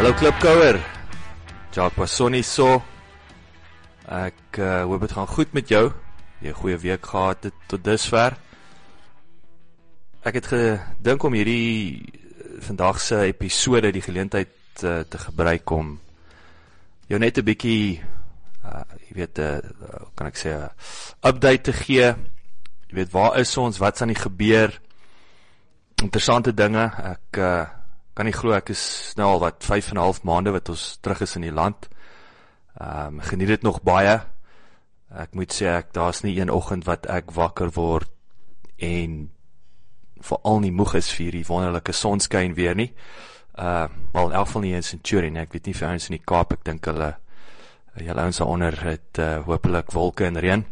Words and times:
Hallo 0.00 0.14
Klipkouer. 0.14 0.80
Jacques 1.74 1.92
Passoni 1.92 2.40
so. 2.40 2.78
Ek 4.08 4.56
uh, 4.56 4.86
hoop 4.88 5.02
dit 5.04 5.12
gaan 5.12 5.26
goed 5.28 5.50
met 5.52 5.68
jou. 5.68 5.90
Jy 6.40 6.48
'n 6.48 6.56
goeie 6.56 6.78
week 6.80 7.04
gehad 7.04 7.44
het 7.44 7.56
tot 7.68 7.84
dusver. 7.84 8.32
Ek 10.24 10.38
het 10.40 10.46
gedink 10.48 11.22
om 11.22 11.36
hierdie 11.36 12.00
eh, 12.00 12.64
vandag 12.64 13.00
se 13.00 13.18
episode 13.28 13.92
die 13.92 14.00
geleentheid 14.00 14.56
uh, 14.84 15.04
te 15.04 15.18
gebruik 15.18 15.70
om 15.70 16.00
jou 17.06 17.20
net 17.20 17.36
'n 17.36 17.44
bietjie 17.44 18.00
uh 18.64 18.84
jy 19.04 19.12
weet 19.20 19.36
'n 19.36 19.60
uh, 19.84 20.08
kan 20.16 20.26
ek 20.32 20.36
sê 20.40 20.48
'n 20.48 20.70
update 21.28 21.60
te 21.60 21.72
gee. 21.72 22.08
Jy 22.88 22.94
weet 22.96 23.12
waar 23.12 23.36
is 23.36 23.56
ons? 23.56 23.78
Wat's 23.78 24.00
aan 24.00 24.16
die 24.16 24.24
gebeur? 24.24 24.80
Interessante 26.00 26.54
dinge. 26.54 26.88
Ek 26.88 27.36
uh 27.36 27.79
kan 28.20 28.28
nie 28.28 28.36
glo 28.36 28.52
ek 28.52 28.74
is 28.74 29.14
nou 29.16 29.30
al 29.32 29.38
wat 29.40 29.64
5 29.64 29.94
en 29.94 29.96
'n 29.96 30.04
half 30.04 30.18
maande 30.28 30.52
wat 30.52 30.68
ons 30.68 30.98
terug 31.00 31.22
is 31.24 31.36
in 31.36 31.42
die 31.48 31.56
land. 31.56 31.88
Ehm 32.76 33.16
um, 33.16 33.20
geniet 33.20 33.48
dit 33.48 33.62
nog 33.62 33.80
baie. 33.82 34.20
Ek 35.08 35.32
moet 35.32 35.52
sê 35.52 35.64
ek 35.64 35.92
daar's 35.92 36.20
nie 36.22 36.36
een 36.36 36.50
oggend 36.50 36.84
wat 36.84 37.06
ek 37.06 37.32
wakker 37.32 37.70
word 37.72 38.10
en 38.76 39.30
veral 40.20 40.60
nie 40.60 40.72
moeg 40.72 40.94
is 40.94 41.08
vir 41.12 41.32
die 41.32 41.46
wonderlike 41.48 41.92
sonskyn 41.92 42.54
weer 42.54 42.74
nie. 42.74 42.92
Uh 43.56 43.88
wel 44.12 44.26
in 44.26 44.36
elk 44.36 44.46
geval 44.46 44.62
nie 44.62 44.74
in 44.74 44.82
Centurion, 44.82 45.36
ek 45.36 45.52
weet 45.52 45.66
nie 45.66 45.74
vir 45.74 45.88
ouens 45.88 46.10
in 46.10 46.16
die 46.18 46.24
Kaap, 46.24 46.52
ek 46.52 46.64
dink 46.64 46.84
hulle 46.84 47.16
julle 47.96 48.20
ouens 48.20 48.38
daaronder 48.38 48.84
het 48.84 49.18
uh 49.18 49.40
hopelik 49.46 49.92
wolke 49.92 50.26
en 50.26 50.36
reën. 50.36 50.64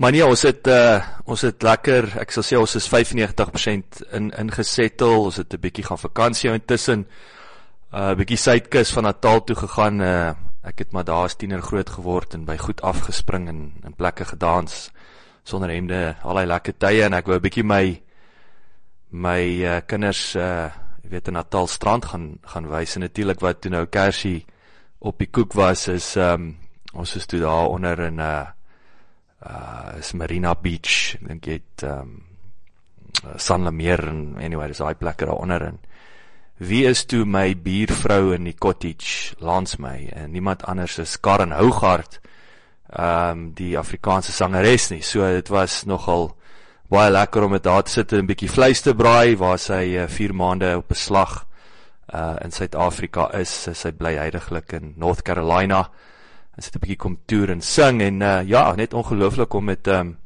Maar 0.00 0.14
nee, 0.16 0.24
ons 0.24 0.42
het 0.48 0.64
uh 0.66 1.00
ons 1.28 1.42
het 1.44 1.62
lekker, 1.62 2.06
ek 2.22 2.30
sal 2.32 2.44
sê 2.46 2.56
ons 2.56 2.72
is 2.78 2.86
95% 2.88 3.98
in 4.16 4.30
ingesettel. 4.32 5.26
Ons 5.26 5.36
het 5.36 5.52
'n 5.52 5.60
bietjie 5.60 5.84
gaan 5.84 6.00
vakansie 6.00 6.48
intussen. 6.50 7.06
Uh 7.92 8.14
bietjie 8.16 8.38
suidkus 8.40 8.92
van 8.96 9.04
Natal 9.04 9.44
toe 9.44 9.56
gegaan. 9.56 10.00
Uh 10.00 10.32
ek 10.64 10.78
het 10.78 10.92
maar 10.92 11.04
daar 11.04 11.24
as 11.24 11.36
tiener 11.36 11.62
groot 11.62 11.90
geword 11.90 12.34
en 12.34 12.44
by 12.44 12.56
goed 12.56 12.80
afgespring 12.80 13.48
en 13.48 13.72
in 13.84 13.94
plekke 13.96 14.24
gedans 14.24 14.90
sonder 15.44 15.68
hemde, 15.68 16.16
al 16.22 16.36
die 16.36 16.46
lekker 16.46 16.74
tye 16.78 17.04
en 17.04 17.14
ek 17.14 17.26
wou 17.26 17.36
'n 17.36 17.42
bietjie 17.42 17.64
my 17.64 18.00
my 19.10 19.42
uh, 19.64 19.80
kinders 19.86 20.36
uh 20.36 20.70
jy 21.02 21.10
weet 21.10 21.28
in 21.28 21.34
Natal 21.34 21.66
strand 21.66 22.04
gaan 22.04 22.38
gaan 22.42 22.68
wys 22.68 22.96
en 22.96 23.02
natuurlik 23.02 23.40
wat 23.40 23.60
toe 23.60 23.70
nou 23.70 23.86
Kersie 23.86 24.46
op 24.98 25.18
die 25.18 25.30
koek 25.30 25.52
was 25.52 25.88
is 25.88 26.16
um 26.16 26.56
ons 26.94 27.16
is 27.16 27.26
toe 27.26 27.40
daar 27.40 27.68
onder 27.68 28.00
in 28.00 28.16
'n 28.16 28.20
uh, 28.20 28.59
uh 29.46 29.98
is 29.98 30.12
Marina 30.12 30.54
Beach. 30.54 31.16
Ek 31.16 31.28
dink 31.28 31.46
jy 31.46 31.60
het 31.60 31.84
um 31.88 32.18
San 33.36 33.64
Lamer 33.66 34.00
en 34.08 34.20
anyway, 34.40 34.68
dis 34.70 34.80
daai 34.80 34.94
plekke 34.94 35.26
daar 35.28 35.40
onder 35.40 35.64
in. 35.66 35.78
Wie 36.60 36.84
is 36.88 37.06
toe 37.08 37.24
my 37.24 37.54
buurvrou 37.56 38.34
in 38.36 38.44
die 38.44 38.56
cottage 38.56 39.36
langs 39.40 39.78
my 39.80 40.10
en 40.12 40.32
niemand 40.32 40.64
anders 40.68 40.98
as 41.00 41.16
Karen 41.20 41.54
Hougaard 41.56 42.20
um 42.90 43.50
die 43.56 43.78
Afrikaanse 43.78 44.32
sangeres 44.32 44.90
nie. 44.90 45.02
So 45.02 45.24
dit 45.24 45.48
was 45.48 45.84
nogal 45.88 46.30
baie 46.90 47.10
lekker 47.10 47.46
om 47.46 47.54
met 47.54 47.68
haar 47.70 47.84
te 47.86 47.90
sit 47.92 48.12
en 48.12 48.24
'n 48.24 48.26
bietjie 48.26 48.50
vleis 48.50 48.80
te 48.82 48.94
braai 48.94 49.36
waar 49.36 49.58
sy 49.58 50.06
4 50.08 50.30
uh, 50.30 50.36
maande 50.36 50.76
op 50.76 50.90
'n 50.90 50.94
slag 50.94 51.46
uh 52.12 52.36
in 52.44 52.50
Suid-Afrika 52.50 53.30
is. 53.32 53.68
Sy 53.72 53.92
bly 53.92 54.16
heidaglik 54.16 54.72
in 54.72 54.94
North 54.96 55.22
Carolina 55.22 55.88
en 56.60 56.66
sit 56.66 56.76
'n 56.76 56.82
bietjie 56.84 57.00
kom 57.00 57.16
toer 57.24 57.50
en 57.50 57.62
sing 57.64 58.02
en 58.04 58.20
uh, 58.20 58.42
ja, 58.44 58.74
net 58.76 58.94
ongelooflik 58.94 59.54
om 59.54 59.64
met 59.64 59.86
um 59.88 60.18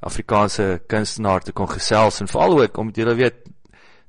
Afrikaanse 0.00 0.82
kunstenaar 0.86 1.42
te 1.42 1.52
kon 1.52 1.66
gesels 1.66 2.20
en 2.20 2.28
veral 2.30 2.60
ook 2.60 2.76
om 2.78 2.92
julle 2.94 3.14
weet 3.18 3.34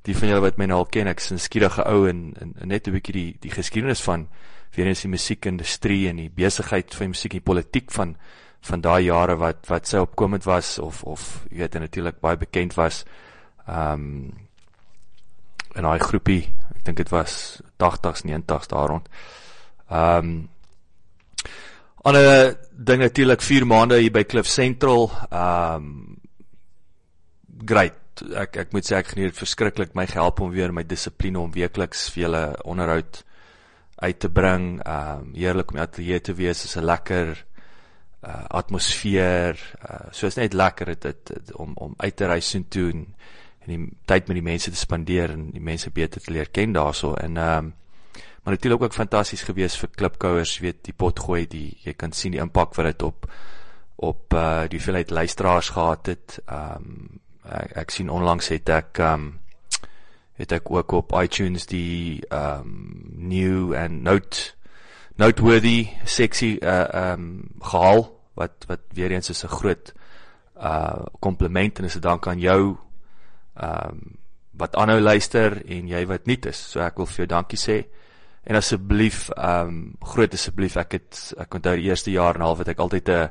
die 0.06 0.14
van 0.14 0.28
julle 0.28 0.44
wat 0.44 0.58
my 0.58 0.68
nou 0.70 0.78
al 0.78 0.86
ken, 0.86 1.08
ek's 1.10 1.32
'n 1.32 1.38
skierige 1.38 1.82
ou 1.82 2.06
en, 2.08 2.34
en, 2.40 2.54
en 2.60 2.68
net 2.68 2.86
'n 2.86 2.92
bietjie 2.92 3.12
die 3.12 3.36
die 3.40 3.50
geskiedenis 3.50 4.00
van 4.00 4.28
weer 4.76 4.86
eens 4.86 5.02
die 5.02 5.10
musiekindustrie 5.10 6.08
en 6.08 6.16
die 6.16 6.30
besigheid 6.30 6.94
van 6.94 7.10
die 7.10 7.14
musiek 7.14 7.32
en 7.32 7.42
die 7.42 7.50
politiek 7.52 7.90
van 7.90 8.16
van 8.60 8.80
daai 8.80 9.02
jare 9.04 9.36
wat 9.36 9.66
wat 9.66 9.88
sy 9.88 9.98
opkomend 9.98 10.44
was 10.44 10.78
of 10.78 11.02
of 11.02 11.46
jy 11.50 11.58
weet 11.58 11.74
natuurlik 11.74 12.20
baie 12.20 12.36
bekend 12.36 12.74
was. 12.74 13.04
Um 13.66 14.32
in 15.74 15.82
daai 15.82 15.98
groepie, 15.98 16.54
ek 16.76 16.84
dink 16.84 16.96
dit 16.96 17.10
was 17.10 17.62
80s, 17.78 18.22
90s 18.24 18.68
daar 18.68 18.88
rond. 18.88 19.08
Um 19.90 20.48
ander 22.02 22.56
ding 22.72 23.02
natuurlik 23.02 23.42
4 23.44 23.66
maande 23.68 23.98
hier 24.00 24.12
by 24.12 24.24
Cliff 24.24 24.48
Central. 24.48 25.10
Um 25.30 26.16
great. 27.66 27.96
Ek 28.36 28.56
ek 28.64 28.72
moet 28.72 28.86
sê 28.86 28.98
ek 29.00 29.12
geniet 29.14 29.36
verskriklik 29.36 29.92
my 29.96 30.06
gehelp 30.08 30.40
om 30.40 30.52
weer 30.52 30.72
my 30.72 30.84
dissipline 30.84 31.40
om 31.40 31.52
weekliks 31.52 32.08
vir 32.14 32.26
julle 32.26 32.44
onderhoud 32.68 33.22
uit 34.00 34.18
te 34.20 34.30
bring. 34.32 34.80
Um 34.80 35.34
heerlik 35.36 35.72
om 35.72 35.80
in 35.80 35.84
ateljee 35.84 36.24
te 36.24 36.36
wees. 36.36 36.62
Dit 36.64 36.72
is 36.72 36.76
'n 36.76 36.88
lekker 36.88 37.44
uh 38.24 38.44
atmosfeer. 38.60 39.60
Uh 39.84 40.08
so 40.12 40.26
is 40.26 40.36
net 40.36 40.54
lekker 40.54 40.86
dit, 40.86 41.02
dit, 41.02 41.26
dit 41.26 41.52
om 41.56 41.72
om 41.76 41.94
uit 41.96 42.16
te 42.16 42.26
reis 42.26 42.54
en 42.54 42.68
toe 42.68 42.90
en, 42.90 43.06
en 43.60 43.68
die 43.68 43.92
tyd 44.06 44.28
met 44.28 44.36
die 44.36 44.48
mense 44.50 44.70
te 44.70 44.76
spandeer 44.76 45.30
en 45.30 45.50
die 45.52 45.60
mense 45.60 45.90
beter 45.90 46.20
te 46.20 46.32
leer 46.32 46.48
ken 46.48 46.72
daarso 46.72 47.14
en 47.14 47.36
um 47.36 47.74
maar 48.42 48.54
natuurlik 48.54 48.82
ook 48.82 48.96
fantasties 48.96 49.42
gewees 49.42 49.76
vir 49.76 49.90
klipkouers, 49.96 50.58
weet 50.58 50.84
die 50.84 50.96
pot 50.96 51.18
gooi, 51.20 51.46
die 51.46 51.76
jy 51.84 51.92
kan 51.92 52.12
sien 52.12 52.32
die 52.32 52.40
impak 52.40 52.74
wat 52.78 52.86
dit 52.92 53.02
op 53.02 53.26
op 54.00 54.32
uh 54.32 54.64
die 54.64 54.78
hoeveelheid 54.78 55.10
luisteraars 55.10 55.68
gehad 55.76 56.06
het. 56.06 56.38
Um 56.48 57.20
ek, 57.44 57.76
ek 57.84 57.90
sien 57.92 58.08
onlangs 58.10 58.48
het 58.48 58.68
ek 58.72 59.00
um 59.04 59.26
het 60.40 60.52
ek 60.56 60.70
ook 60.72 60.92
op 60.96 61.12
iTunes 61.20 61.66
die 61.68 62.24
um 62.32 63.12
new 63.12 63.74
and 63.76 64.02
note 64.02 64.54
noteworthy 65.20 65.90
sexy 66.04 66.56
uh 66.62 67.12
um 67.12 67.50
gehaal 67.60 68.06
wat 68.40 68.64
wat 68.68 68.86
weer 68.96 69.12
eens 69.12 69.30
is 69.30 69.44
'n 69.44 69.52
groot 69.52 69.92
uh 70.56 71.04
kompliment 71.20 71.78
en 71.78 71.84
is 71.84 71.96
'n 71.96 72.00
dank 72.00 72.26
aan 72.26 72.40
jou 72.40 72.78
um 73.62 74.16
wat 74.52 74.76
aanhou 74.76 75.00
luister 75.00 75.62
en 75.66 75.88
jy 75.88 76.06
wat 76.06 76.26
nuut 76.26 76.46
is. 76.46 76.70
So 76.70 76.80
ek 76.80 76.96
wil 76.96 77.06
vir 77.06 77.16
jou 77.16 77.26
dankie 77.26 77.58
sê. 77.58 77.84
En 78.44 78.56
asseblief 78.56 79.28
um 79.36 79.94
groot 80.00 80.34
asseblief 80.34 80.76
ek 80.76 80.92
het 80.92 81.34
ek 81.38 81.54
onthou 81.54 81.76
die 81.76 81.88
eerste 81.90 82.10
jaar 82.10 82.34
en 82.34 82.40
'n 82.40 82.48
half 82.48 82.58
het 82.58 82.68
ek 82.68 82.78
altyd 82.78 83.08
'n 83.08 83.30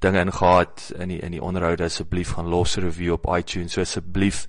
dinge 0.00 0.20
ingehaat 0.20 0.92
in 0.98 1.08
die 1.08 1.20
in 1.20 1.32
die 1.32 1.42
onderhoude 1.42 1.84
asseblief 1.84 2.32
gaan 2.32 2.48
los 2.48 2.76
'n 2.76 2.80
review 2.82 3.12
op 3.12 3.26
iTunes. 3.36 3.72
So 3.72 3.80
asseblief 3.80 4.46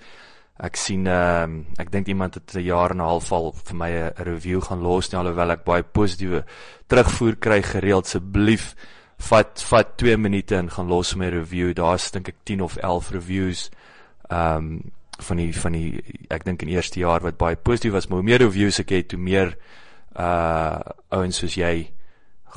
Ek 0.62 0.78
sien 0.78 1.08
ehm 1.10 1.44
um, 1.44 1.54
ek 1.82 1.90
dink 1.90 2.10
iemand 2.12 2.36
het 2.38 2.54
'n 2.54 2.62
jaar 2.62 2.92
en 2.92 2.98
'n 2.98 3.10
half 3.10 3.32
al 3.32 3.52
vir 3.52 3.76
my 3.76 3.90
'n 3.90 4.14
review 4.24 4.62
gaan 4.62 4.82
los 4.82 5.10
nie 5.10 5.18
alhoewel 5.20 5.52
ek 5.52 5.64
baie 5.64 5.84
positiewe 5.84 6.46
terugvoer 6.88 7.36
kry 7.36 7.62
gereeld 7.64 8.06
asseblief 8.06 8.76
vat 9.18 9.62
vat 9.62 9.98
2 9.98 10.18
minute 10.18 10.56
en 10.56 10.70
gaan 10.70 10.88
los 10.88 11.16
my 11.16 11.30
review. 11.30 11.74
Daar's 11.74 12.12
dink 12.12 12.28
ek 12.28 12.36
10 12.44 12.62
of 12.62 12.78
11 12.78 13.10
reviews 13.12 13.70
ehm 14.30 14.58
um, 14.58 14.92
van 15.20 15.38
die 15.38 15.54
van 15.54 15.72
die 15.72 16.04
ek 16.30 16.46
dink 16.46 16.62
in 16.62 16.70
eerste 16.70 17.00
jaar 17.00 17.22
wat 17.22 17.38
baie 17.38 17.56
positief 17.56 17.92
was, 17.92 18.08
maar 18.08 18.18
hoe 18.18 18.30
meer 18.30 18.40
reviews 18.40 18.80
ek 18.80 18.90
het, 18.90 19.12
hoe 19.12 19.22
meer 19.22 19.58
uh 20.20 20.80
ouens 21.10 21.38
soos 21.38 21.56
jy 21.56 21.92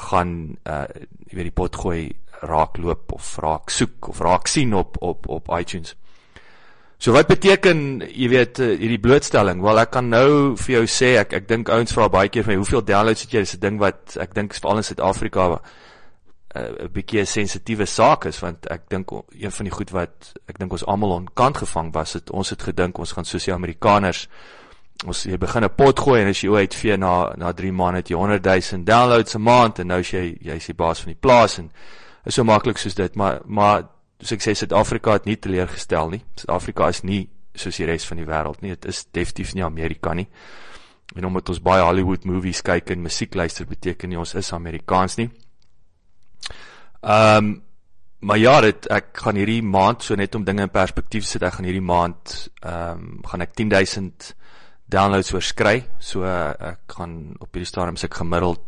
gaan 0.09 0.57
uh 0.67 0.87
jy 1.31 1.37
weet 1.37 1.51
die 1.51 1.59
pot 1.63 1.77
gooi 1.77 2.13
raak 2.45 2.79
loop 2.79 3.13
of 3.13 3.37
raak 3.39 3.71
soek 3.71 4.09
of 4.09 4.21
raak 4.21 4.49
sien 4.49 4.75
op 4.75 4.97
op 5.01 5.29
op 5.29 5.53
iTunes. 5.59 5.95
So 7.05 7.13
wat 7.13 7.29
beteken, 7.29 8.01
jy 8.07 8.29
weet, 8.33 8.59
eh, 8.63 8.79
hierdie 8.81 9.01
blootstelling? 9.03 9.61
Wel, 9.61 9.79
ek 9.83 9.91
kan 9.93 10.07
nou 10.09 10.57
vir 10.57 10.77
jou 10.77 10.85
sê 10.89 11.19
ek 11.21 11.35
ek 11.37 11.49
dink 11.49 11.69
ouens 11.69 11.93
vra 11.93 12.09
baie 12.09 12.31
keer 12.33 12.47
vir 12.47 12.55
my, 12.55 12.61
hoeveel 12.63 12.85
downloads 12.87 13.27
het 13.27 13.35
jy? 13.35 13.41
Dis 13.41 13.57
'n 13.57 13.61
ding 13.61 13.79
wat 13.79 14.17
ek 14.17 14.33
dink 14.35 14.55
veral 14.55 14.77
in 14.79 14.83
Suid-Afrika 14.83 15.61
eh, 16.55 16.61
'n 16.61 16.85
uh, 16.85 16.89
bietjie 16.89 17.21
'n 17.21 17.27
sensitiewe 17.27 17.87
saak 17.87 18.27
is 18.27 18.41
want 18.41 18.67
ek 18.71 18.89
dink 18.89 19.11
een 19.11 19.51
van 19.51 19.65
die 19.65 19.75
goed 19.75 19.91
wat 19.91 20.33
ek 20.49 20.59
dink 20.59 20.73
ons 20.73 20.87
almal 20.87 21.11
onkant 21.11 21.57
gevang 21.57 21.93
was, 21.93 22.13
het 22.13 22.31
ons 22.31 22.51
het 22.51 22.63
gedink 22.63 22.99
ons 22.99 23.13
gaan 23.13 23.25
soos 23.25 23.45
die 23.45 23.53
Amerikaners 23.53 24.29
ons 25.07 25.25
jy 25.25 25.37
begin 25.39 25.65
'n 25.65 25.75
pot 25.77 25.99
gooi 25.99 26.21
en 26.23 26.29
as 26.29 26.41
jy 26.41 26.55
uit 26.55 26.75
vee 26.75 26.97
na 26.97 27.33
na 27.37 27.53
3 27.53 27.73
maande 27.73 27.97
het 27.97 28.09
jy 28.09 28.17
100 28.17 28.45
000 28.73 28.85
downloads 28.85 29.35
'n 29.35 29.43
maand 29.43 29.79
en 29.79 29.87
nou 29.87 29.99
as 29.99 30.11
jy 30.11 30.39
jy's 30.41 30.67
die 30.67 30.75
baas 30.75 31.01
van 31.01 31.13
die 31.13 31.21
plaas 31.21 31.59
en 31.59 31.71
is 32.25 32.35
so 32.39 32.45
maklik 32.45 32.81
soos 32.81 32.97
dit, 32.97 33.17
maar 33.17 33.41
maar 33.45 33.89
soos 34.21 34.37
ek 34.39 34.45
sê 34.45 34.55
Suid-Afrika 34.57 35.19
het 35.19 35.27
nie 35.29 35.37
teleurgestel 35.37 36.13
nie. 36.15 36.23
Suid-Afrika 36.41 36.89
is 36.93 37.03
nie 37.05 37.25
soos 37.55 37.77
die 37.79 37.89
res 37.89 38.07
van 38.09 38.21
die 38.21 38.29
wêreld 38.29 38.63
nie. 38.65 38.73
Dit 38.75 38.89
is 38.91 39.05
definitief 39.13 39.53
nie 39.55 39.65
Amerika 39.67 40.15
nie. 40.17 40.27
En 41.15 41.29
omdat 41.29 41.53
ons 41.53 41.61
baie 41.63 41.85
Hollywood 41.85 42.25
movies 42.25 42.63
kyk 42.65 42.95
en 42.95 43.05
musiek 43.05 43.37
luister, 43.37 43.69
beteken 43.69 44.11
nie 44.11 44.19
ons 44.19 44.35
is 44.41 44.53
Amerikaans 44.57 45.21
nie. 45.21 45.31
Ehm 47.03 47.45
um, 47.45 47.55
maar 48.25 48.39
ja, 48.41 48.55
dit 48.65 48.87
ek 48.89 49.19
gaan 49.21 49.37
hierdie 49.37 49.61
maand 49.61 50.01
so 50.01 50.17
net 50.17 50.33
om 50.35 50.47
dinge 50.47 50.65
in 50.65 50.71
perspektief 50.73 51.27
sit, 51.29 51.43
ek 51.45 51.59
gaan 51.59 51.67
hierdie 51.69 51.85
maand 51.85 52.33
ehm 52.63 53.03
um, 53.03 53.19
gaan 53.29 53.45
ek 53.45 53.53
10000 53.53 54.31
downloads 54.91 55.33
oorskry. 55.35 55.85
So 55.99 56.25
ek 56.25 56.97
gaan 56.97 57.35
op 57.41 57.51
hierdie 57.53 57.69
stadium 57.69 57.99
se 58.01 58.11
gemiddeld 58.13 58.63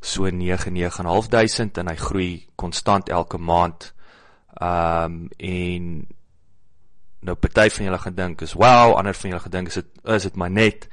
so 0.00 0.30
9.500 0.30 1.80
en 1.82 1.90
hy 1.90 1.96
groei 1.98 2.30
konstant 2.56 3.10
elke 3.10 3.38
maand. 3.38 3.92
Ehm 4.58 5.18
um, 5.18 5.28
en 5.38 5.90
nou 7.18 7.34
party 7.34 7.66
van 7.74 7.88
julle 7.88 7.98
gaan 7.98 8.14
dink 8.14 8.42
is 8.46 8.54
wow, 8.54 8.94
ander 8.94 9.14
van 9.14 9.32
julle 9.32 9.42
gedink 9.42 9.72
is 9.72 9.80
dit 9.80 9.88
is 10.14 10.28
dit 10.28 10.36
maar 10.36 10.50
net. 10.50 10.88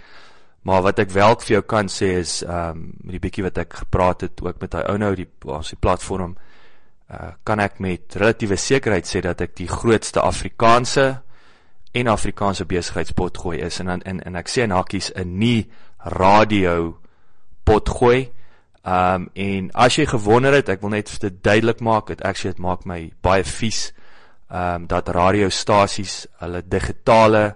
Maar 0.66 0.82
wat 0.82 1.00
ek 1.04 1.12
wel 1.14 1.36
vir 1.44 1.52
jou 1.58 1.62
kan 1.70 1.90
sê 1.92 2.16
is 2.22 2.40
ehm 2.44 2.80
um, 2.80 2.88
met 3.04 3.18
die 3.18 3.24
bietjie 3.28 3.46
wat 3.46 3.62
ek 3.62 3.80
gepraat 3.84 4.26
het 4.26 4.42
ook 4.42 4.62
met 4.62 4.74
hy 4.74 4.86
ou 4.90 4.98
nou 4.98 5.14
die 5.16 5.30
ons 5.46 5.70
die 5.70 5.82
platform 5.82 6.36
uh, 7.12 7.36
kan 7.44 7.62
ek 7.62 7.80
met 7.84 8.18
relatiewe 8.18 8.58
sekerheid 8.58 9.06
sê 9.06 9.22
dat 9.22 9.42
ek 9.46 9.56
die 9.60 9.70
grootste 9.70 10.24
Afrikaanse 10.26 11.06
en 11.96 12.08
Afrikaanse 12.12 12.66
besigheidspotgooi 12.66 13.60
is 13.66 13.80
en 13.80 13.90
en 14.02 14.22
en 14.22 14.36
ek 14.36 14.50
sê 14.52 14.64
in 14.64 14.76
hakkies 14.76 15.12
'n 15.16 15.38
nie 15.40 15.70
radio 15.98 16.98
potgooi 17.64 18.32
Ehm 18.86 19.22
um, 19.22 19.30
en 19.34 19.70
as 19.74 19.96
jy 19.98 20.06
gewonder 20.06 20.54
het, 20.54 20.68
ek 20.70 20.84
wil 20.86 20.92
net 20.94 21.10
dit 21.20 21.38
duidelik 21.42 21.80
maak, 21.82 22.12
dit 22.12 22.20
actually 22.22 22.54
dit 22.54 22.62
maak 22.62 22.84
my 22.86 23.00
baie 23.26 23.42
vies 23.42 23.88
um, 24.54 24.86
dat 24.86 25.10
radiostasies 25.10 26.28
hulle 26.44 26.62
digitale 26.70 27.56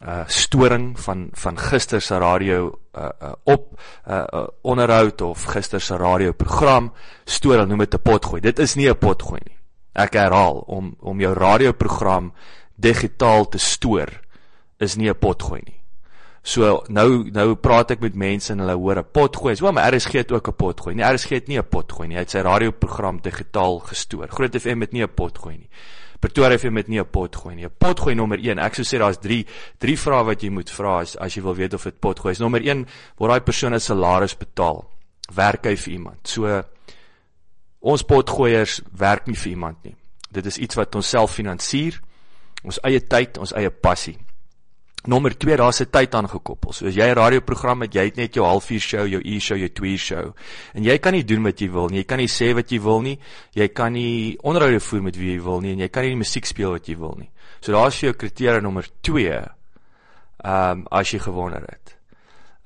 uh 0.00 0.22
storing 0.28 0.94
van 1.00 1.26
van 1.32 1.60
gister 1.60 2.00
se 2.00 2.16
radio 2.20 2.70
uh, 2.96 3.10
uh 3.20 3.32
op 3.44 3.68
uh, 4.08 4.24
uh 4.32 4.46
onderhoud 4.62 5.20
of 5.28 5.44
gister 5.52 5.80
se 5.80 5.96
radioprogram 5.96 6.90
hulle 7.42 7.66
noem 7.66 7.84
dit 7.84 7.94
'n 7.94 8.02
potgooi. 8.02 8.40
Dit 8.40 8.58
is 8.58 8.76
nie 8.76 8.88
'n 8.88 8.96
potgooi 8.96 9.40
nie. 9.44 9.58
Ek 9.92 10.14
herhaal 10.14 10.64
om 10.66 10.96
om 11.00 11.20
jou 11.20 11.34
radioprogram 11.34 12.32
digitaal 12.76 13.48
te 13.48 13.58
stoor 13.58 14.08
is 14.78 14.96
nie 14.96 15.08
'n 15.08 15.18
potgooi 15.18 15.62
nie. 15.64 15.80
So 16.42 16.84
nou 16.88 17.26
nou 17.34 17.54
praat 17.56 17.90
ek 17.90 18.00
met 18.00 18.14
mense 18.14 18.52
en 18.52 18.60
hulle 18.62 18.76
hoor 18.78 18.98
'n 18.98 19.10
pot 19.12 19.36
gooi. 19.36 19.56
So 19.56 19.72
maar 19.72 19.92
RSG 19.92 20.12
het 20.12 20.32
ook 20.32 20.48
'n 20.48 20.56
pot 20.56 20.80
gooi. 20.80 20.94
Nee, 20.94 21.04
RSG 21.04 21.30
het 21.30 21.48
nie 21.48 21.58
'n 21.58 21.68
pot 21.68 21.92
gooi 21.92 22.08
nie. 22.08 22.16
Hy 22.16 22.20
het 22.20 22.30
sy 22.30 22.38
radioprogram 22.38 23.20
digitaal 23.20 23.78
gestoor. 23.80 24.28
Groot 24.28 24.54
FM 24.54 24.80
het 24.80 24.92
nie 24.92 25.02
'n 25.02 25.14
pot 25.14 25.38
gooi 25.38 25.56
nie. 25.58 25.68
Pretoria 26.20 26.58
FM 26.58 26.76
het 26.76 26.88
nie 26.88 27.00
'n 27.00 27.10
pot 27.10 27.36
gooi 27.36 27.54
nie. 27.54 27.64
'n 27.64 27.70
Pot 27.78 28.00
gooi 28.00 28.14
nommer 28.14 28.38
1. 28.38 28.58
Ek 28.58 28.74
sou 28.74 28.84
sê 28.84 28.98
daar's 28.98 29.18
3 29.18 29.46
3 29.78 29.98
vrae 29.98 30.24
wat 30.24 30.42
jy 30.42 30.50
moet 30.50 30.70
vra 30.70 31.00
as 31.00 31.16
as 31.16 31.34
jy 31.34 31.42
wil 31.42 31.54
weet 31.54 31.74
of 31.74 31.82
dit 31.82 32.00
pot 32.00 32.18
gooi 32.18 32.32
is. 32.32 32.38
Nommer 32.38 32.62
1, 32.62 32.86
word 33.16 33.30
daai 33.30 33.40
persoon 33.40 33.74
'n 33.74 33.80
salaris 33.80 34.36
betaal? 34.36 34.88
Werk 35.34 35.64
hy 35.64 35.76
vir 35.76 35.92
iemand? 35.92 36.28
So 36.28 36.64
ons 37.80 38.02
potgoeiers 38.02 38.80
werk 38.92 39.26
nie 39.26 39.36
vir 39.36 39.50
iemand 39.50 39.84
nie. 39.84 39.96
Dit 40.30 40.46
is 40.46 40.58
iets 40.58 40.74
wat 40.74 40.94
ons 40.94 41.08
self 41.08 41.32
finansier. 41.32 42.00
Ons 42.64 42.80
eie 42.82 43.00
tyd, 43.00 43.38
ons 43.38 43.52
eie 43.52 43.70
passie. 43.70 44.16
Nommer 45.06 45.36
2, 45.38 45.56
daar's 45.56 45.80
'n 45.80 45.90
tyd 45.90 46.14
aangekoppel. 46.14 46.72
So 46.72 46.86
as 46.86 46.94
jy 46.94 47.06
'n 47.06 47.14
radioprogram 47.14 47.80
het, 47.82 47.94
jy 47.94 48.04
het 48.04 48.16
net 48.16 48.34
jou 48.34 48.44
halfuur 48.44 48.80
show, 48.80 49.06
jou 49.06 49.22
uur 49.22 49.40
show, 49.40 49.56
jou 49.56 49.68
twee 49.68 49.96
show. 49.96 50.34
En 50.74 50.82
jy 50.82 50.98
kan 50.98 51.12
nie 51.12 51.24
doen 51.24 51.42
wat 51.42 51.60
jy 51.60 51.70
wil 51.70 51.88
nie. 51.88 51.98
Jy 51.98 52.04
kan 52.04 52.18
nie 52.18 52.28
sê 52.28 52.54
wat 52.54 52.70
jy 52.70 52.80
wil 52.80 53.00
nie. 53.02 53.18
Jy 53.52 53.68
kan 53.68 53.92
nie 53.92 54.36
onderhoude 54.42 54.80
voer 54.80 55.02
met 55.02 55.16
wie 55.16 55.36
jy 55.36 55.42
wil 55.42 55.60
nie 55.60 55.72
en 55.72 55.78
jy 55.78 55.88
kan 55.88 56.02
nie 56.02 56.16
musiek 56.16 56.44
speel 56.44 56.70
wat 56.70 56.86
jy 56.86 56.96
wil 56.96 57.14
nie. 57.18 57.30
So 57.60 57.72
daar's 57.72 57.94
vir 57.98 58.10
jou 58.10 58.16
kriteria 58.16 58.60
nommer 58.60 58.86
2. 59.00 59.48
Ehm 60.44 60.70
um, 60.70 60.86
as 60.90 61.10
jy 61.10 61.18
gewonder 61.18 61.60
het. 61.60 61.96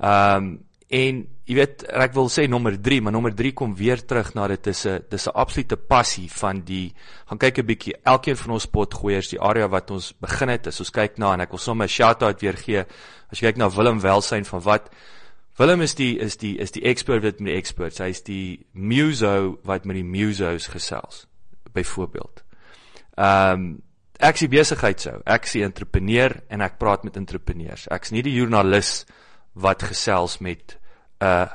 Ehm 0.00 0.36
um, 0.36 0.64
En 0.90 1.20
jy 1.46 1.54
weet 1.54 1.84
ek 2.02 2.14
wil 2.16 2.26
sê 2.34 2.48
nommer 2.50 2.74
3, 2.74 2.96
maar 3.06 3.14
nommer 3.14 3.34
3 3.38 3.52
kom 3.54 3.76
weer 3.78 4.00
terug 4.02 4.32
na 4.34 4.48
dit 4.50 4.66
is 4.66 4.86
'n 4.86 5.04
dis 5.08 5.26
'n 5.26 5.34
absolute 5.34 5.76
passie 5.76 6.28
van 6.28 6.62
die 6.64 6.92
gaan 7.28 7.38
kyk 7.38 7.58
'n 7.58 7.66
bietjie 7.66 7.94
elkeen 8.02 8.36
van 8.36 8.50
ons 8.50 8.66
potgoeiers 8.66 9.30
die 9.30 9.40
area 9.40 9.68
wat 9.68 9.90
ons 9.90 10.12
begin 10.12 10.48
het 10.48 10.66
as 10.66 10.80
ons 10.80 10.90
kyk 10.90 11.18
na 11.18 11.32
en 11.34 11.40
ek 11.40 11.50
wil 11.50 11.58
sommer 11.58 11.86
'n 11.86 11.88
shout-out 11.88 12.40
weer 12.40 12.56
gee 12.56 12.84
as 13.30 13.38
jy 13.38 13.46
kyk 13.46 13.56
na 13.56 13.70
Willem 13.70 14.00
Welsyn 14.00 14.44
van 14.44 14.60
wat 14.62 14.90
Willem 15.56 15.80
is 15.80 15.94
die 15.94 16.18
is 16.18 16.36
die 16.36 16.58
is 16.58 16.72
die 16.72 16.82
expert 16.82 17.22
wat 17.22 17.40
met 17.40 17.52
die 17.52 17.58
experts 17.58 17.98
hy 17.98 18.08
is 18.08 18.22
die 18.22 18.66
muso 18.72 19.58
wat 19.64 19.84
met 19.84 19.94
die 19.94 20.04
musos 20.04 20.66
gesels 20.66 21.26
byvoorbeeld. 21.72 22.42
Ehm 23.16 23.52
um, 23.52 23.82
ek 24.18 24.42
is 24.42 24.48
besigheid 24.48 25.00
sou 25.00 25.22
ek 25.24 25.44
is 25.44 25.54
'n 25.54 25.62
entrepreneur 25.62 26.42
en 26.48 26.60
ek 26.60 26.78
praat 26.78 27.04
met 27.04 27.16
entrepreneurs 27.16 27.86
ek's 27.88 28.10
nie 28.10 28.22
die 28.22 28.34
joernalis 28.34 29.06
wat 29.54 29.82
gesels 29.82 30.38
met 30.40 30.79
'n 31.20 31.48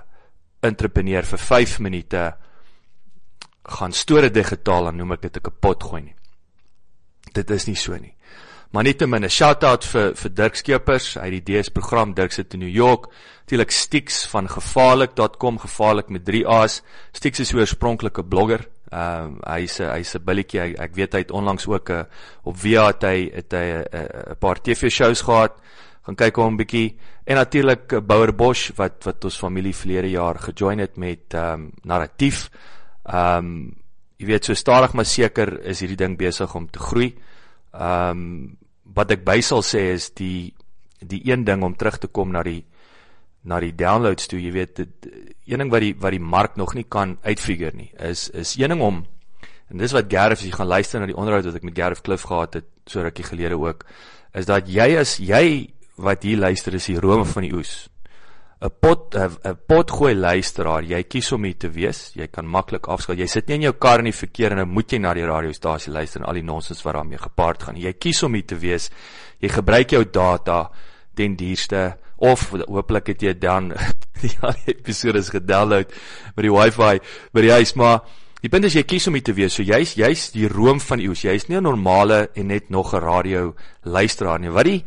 entrepreneur 0.61 1.23
vir 1.23 1.39
5 1.39 1.79
minute 1.79 2.33
gaan 3.65 3.93
store 3.93 4.29
digitaal 4.29 4.87
en 4.87 4.97
noem 4.97 5.11
ek 5.13 5.21
dit 5.21 5.37
'n 5.37 5.41
kapot 5.41 5.83
gooi 5.83 6.01
nie. 6.01 6.15
Dit 7.33 7.49
is 7.51 7.67
nie 7.67 7.75
so 7.75 7.97
nie. 7.97 8.15
Maar 8.71 8.83
net 8.83 9.01
'n 9.01 9.29
shout-out 9.29 9.85
vir 9.85 10.15
vir 10.15 10.33
Dirk 10.33 10.55
Skeepers, 10.55 11.13
het 11.13 11.31
die 11.31 11.41
DS 11.41 11.69
program 11.69 12.13
Dirk 12.13 12.31
sit 12.31 12.53
in 12.53 12.59
New 12.59 12.75
York. 12.75 13.07
Natuurlik 13.45 13.71
Stix 13.71 14.27
van 14.27 14.49
gevaarlik.com, 14.49 15.59
gevaarlik 15.59 16.09
met 16.09 16.25
3 16.25 16.47
A's. 16.47 16.81
Stix 17.11 17.39
is 17.39 17.53
'n 17.53 17.57
oorspronklike 17.57 18.23
blogger. 18.23 18.67
Ehm 18.91 19.23
um, 19.23 19.39
hy's 19.43 19.79
'n 19.79 19.91
hy's 19.91 20.15
'n 20.15 20.23
billetjie. 20.23 20.77
Ek 20.77 20.95
weet 20.95 21.13
hy 21.13 21.19
het 21.19 21.31
onlangs 21.31 21.67
ook 21.67 21.89
'n 21.89 22.07
op 22.43 22.57
via 22.57 22.87
het 22.87 23.01
hy 23.01 23.31
het 23.33 23.51
hy 23.51 23.85
'n 23.91 24.37
paar 24.39 24.61
TV-shows 24.61 25.21
gehad 25.21 25.51
gaan 26.05 26.15
kyk 26.15 26.35
hom 26.37 26.53
'n 26.53 26.57
bietjie 26.57 26.97
en 27.25 27.35
natuurlik 27.35 27.93
eh, 27.93 28.01
Bouer 28.01 28.33
Bosch 28.33 28.71
wat 28.77 29.03
wat 29.05 29.25
ons 29.25 29.39
familie 29.39 29.73
verlede 29.73 30.09
jaar 30.09 30.37
gejoin 30.39 30.79
het 30.79 30.97
met 30.97 31.33
ehm 31.33 31.53
um, 31.53 31.71
narratief. 31.83 32.49
Ehm 33.05 33.37
um, 33.37 33.75
jy 34.17 34.25
weet 34.25 34.45
so 34.45 34.53
stadig 34.53 34.93
maar 34.93 35.05
seker 35.05 35.59
is 35.65 35.79
hierdie 35.79 35.97
ding 35.97 36.17
besig 36.17 36.55
om 36.55 36.69
te 36.69 36.79
groei. 36.79 37.15
Ehm 37.73 38.09
um, 38.09 38.57
wat 38.95 39.11
ek 39.11 39.25
by 39.25 39.41
sal 39.41 39.61
sê 39.61 39.91
is 39.93 40.09
die 40.13 40.53
die 40.99 41.21
een 41.25 41.43
ding 41.43 41.63
om 41.63 41.75
terug 41.75 41.97
te 41.97 42.07
kom 42.07 42.31
na 42.31 42.43
die 42.43 42.63
na 43.45 43.59
die 43.59 43.75
downloads 43.75 44.27
toe, 44.27 44.39
jy 44.41 44.51
weet 44.51 44.75
dit 44.75 45.09
een 45.45 45.61
ding 45.61 45.71
wat 45.71 45.83
die 45.83 45.93
wat 46.01 46.11
die 46.15 46.21
mark 46.21 46.55
nog 46.57 46.73
nie 46.73 46.85
kan 46.89 47.17
uitfigure 47.23 47.75
nie 47.77 47.91
is 47.99 48.29
is 48.29 48.55
een 48.57 48.73
ding 48.73 48.81
om 48.81 49.03
en 49.69 49.77
dis 49.81 49.93
wat 49.93 50.09
Gareth 50.09 50.39
as 50.39 50.45
jy 50.45 50.53
gaan 50.53 50.69
luister 50.69 50.99
na 50.99 51.09
die 51.09 51.17
onderhoud 51.17 51.45
wat 51.45 51.59
ek 51.59 51.67
met 51.67 51.77
Gareth 51.77 52.01
Cliff 52.05 52.25
gehad 52.29 52.57
het 52.59 52.69
so 52.89 53.01
rukkie 53.01 53.25
gelede 53.25 53.57
ook 53.57 53.85
is 54.33 54.49
dat 54.49 54.69
jy 54.69 54.87
as 54.99 55.17
jy 55.21 55.45
wat 55.97 56.23
hier 56.23 56.37
luister 56.37 56.73
is 56.75 56.87
die 56.91 56.99
rome 56.99 57.25
van 57.25 57.43
die 57.43 57.53
oes. 57.53 57.89
'n 58.61 58.69
Pot 58.81 59.15
'n 59.15 59.57
pot 59.67 59.91
gooi 59.91 60.15
luisteraar, 60.15 60.83
jy 60.83 61.03
kies 61.03 61.31
om 61.31 61.43
hier 61.43 61.57
te 61.57 61.69
wees. 61.69 62.11
Jy 62.15 62.27
kan 62.27 62.47
maklik 62.47 62.87
afskakel. 62.87 63.21
Jy 63.21 63.27
sit 63.27 63.47
nie 63.47 63.55
in 63.55 63.61
jou 63.61 63.73
kar 63.73 63.99
in 63.99 64.05
die 64.05 64.11
verkeer 64.11 64.51
en 64.51 64.57
nou 64.57 64.65
moet 64.65 64.91
jy 64.91 64.99
na 64.99 65.13
die 65.13 65.25
radiostasie 65.25 65.91
luister 65.91 66.21
en 66.21 66.27
al 66.27 66.33
die 66.33 66.43
nonsens 66.43 66.81
wat 66.83 66.95
daarmee 66.95 67.17
gepaard 67.17 67.63
gaan. 67.63 67.75
Jy 67.75 67.93
kies 67.93 68.23
om 68.23 68.33
hier 68.33 68.45
te 68.45 68.55
wees. 68.55 68.89
Jy 69.39 69.49
gebruik 69.49 69.91
jou 69.91 70.03
data 70.05 70.71
ten 71.15 71.35
duurste 71.35 71.97
of 72.17 72.49
hooplik 72.49 73.11
het 73.13 73.23
jy 73.23 73.33
dan 73.39 73.73
die 74.21 74.31
al 74.41 74.55
die 74.63 74.75
episode 74.75 75.19
is 75.19 75.31
gedownload 75.33 75.91
met 76.35 76.45
die 76.45 76.53
wifi 76.53 76.99
by 77.35 77.43
die 77.43 77.51
huis 77.51 77.75
maar 77.79 78.05
die 78.41 78.51
punt 78.51 78.67
is 78.69 78.77
jy 78.77 78.85
kies 78.87 79.07
om 79.09 79.17
hier 79.17 79.25
te 79.25 79.35
wees 79.35 79.57
so 79.57 79.65
jy's 79.65 79.95
jy's 79.99 80.29
die 80.35 80.47
room 80.51 80.79
van 80.83 81.03
oes 81.09 81.25
jy's 81.25 81.49
nie 81.49 81.57
'n 81.57 81.67
normale 81.67 82.29
en 82.35 82.47
net 82.47 82.69
nog 82.69 82.93
'n 82.93 83.03
radio 83.03 83.55
luisteraar 83.83 84.39
nie 84.39 84.49
wat 84.49 84.65
die 84.65 84.83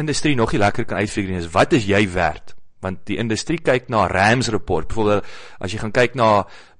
industrie 0.00 0.34
nog 0.36 0.52
nie 0.52 0.60
lekker 0.60 0.84
kan 0.84 0.98
uitfigure 0.98 1.38
is 1.38 1.50
wat 1.52 1.72
is 1.72 1.86
jy 1.88 2.04
werd? 2.12 2.54
Want 2.82 3.04
die 3.06 3.16
industrie 3.22 3.60
kyk 3.62 3.88
na 3.94 4.06
Rams 4.10 4.48
report. 4.50 4.88
Byvoorbeeld 4.90 5.26
as 5.62 5.72
jy 5.72 5.78
gaan 5.78 5.94
kyk 5.94 6.16
na 6.18 6.30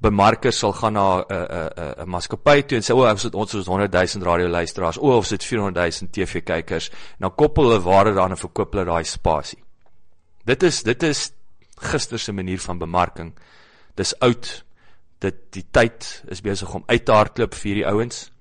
bemarkers 0.03 0.59
sal 0.59 0.73
gaan 0.75 0.97
na 0.99 1.23
'n 1.23 1.25
'n 1.31 1.69
'n 1.77 1.95
'n 2.03 2.09
maatskappy 2.09 2.63
toe 2.63 2.77
en 2.77 2.83
sê 2.83 2.95
o, 2.95 3.07
ons 3.07 3.23
het 3.23 3.35
ons 3.35 3.67
100 3.67 3.93
000 3.93 4.25
radio 4.25 4.49
luisteraars, 4.49 4.99
o, 4.99 5.17
ons 5.17 5.31
het 5.31 5.45
400 5.45 5.77
000 5.77 6.11
TV 6.11 6.43
kykers. 6.43 6.91
En 6.91 7.29
dan 7.29 7.35
koppel 7.35 7.65
hulle 7.65 7.81
waarde 7.81 8.15
daaraan 8.15 8.31
en 8.31 8.37
verkoop 8.37 8.73
hulle 8.73 8.85
daai 8.85 9.05
spasie. 9.05 9.63
Dit 10.45 10.63
is 10.63 10.83
dit 10.83 11.03
is 11.03 11.33
gister 11.77 12.19
se 12.19 12.33
manier 12.33 12.61
van 12.61 12.79
bemarking. 12.79 13.33
Dis 13.95 14.19
oud. 14.19 14.65
Dit 15.19 15.35
die 15.51 15.65
tyd 15.71 16.25
is 16.29 16.41
besig 16.41 16.75
om 16.75 16.83
uit 16.87 17.05
te 17.05 17.13
hardloop 17.13 17.55
vir 17.55 17.69
hierdie 17.69 17.87
ouens. 17.87 18.33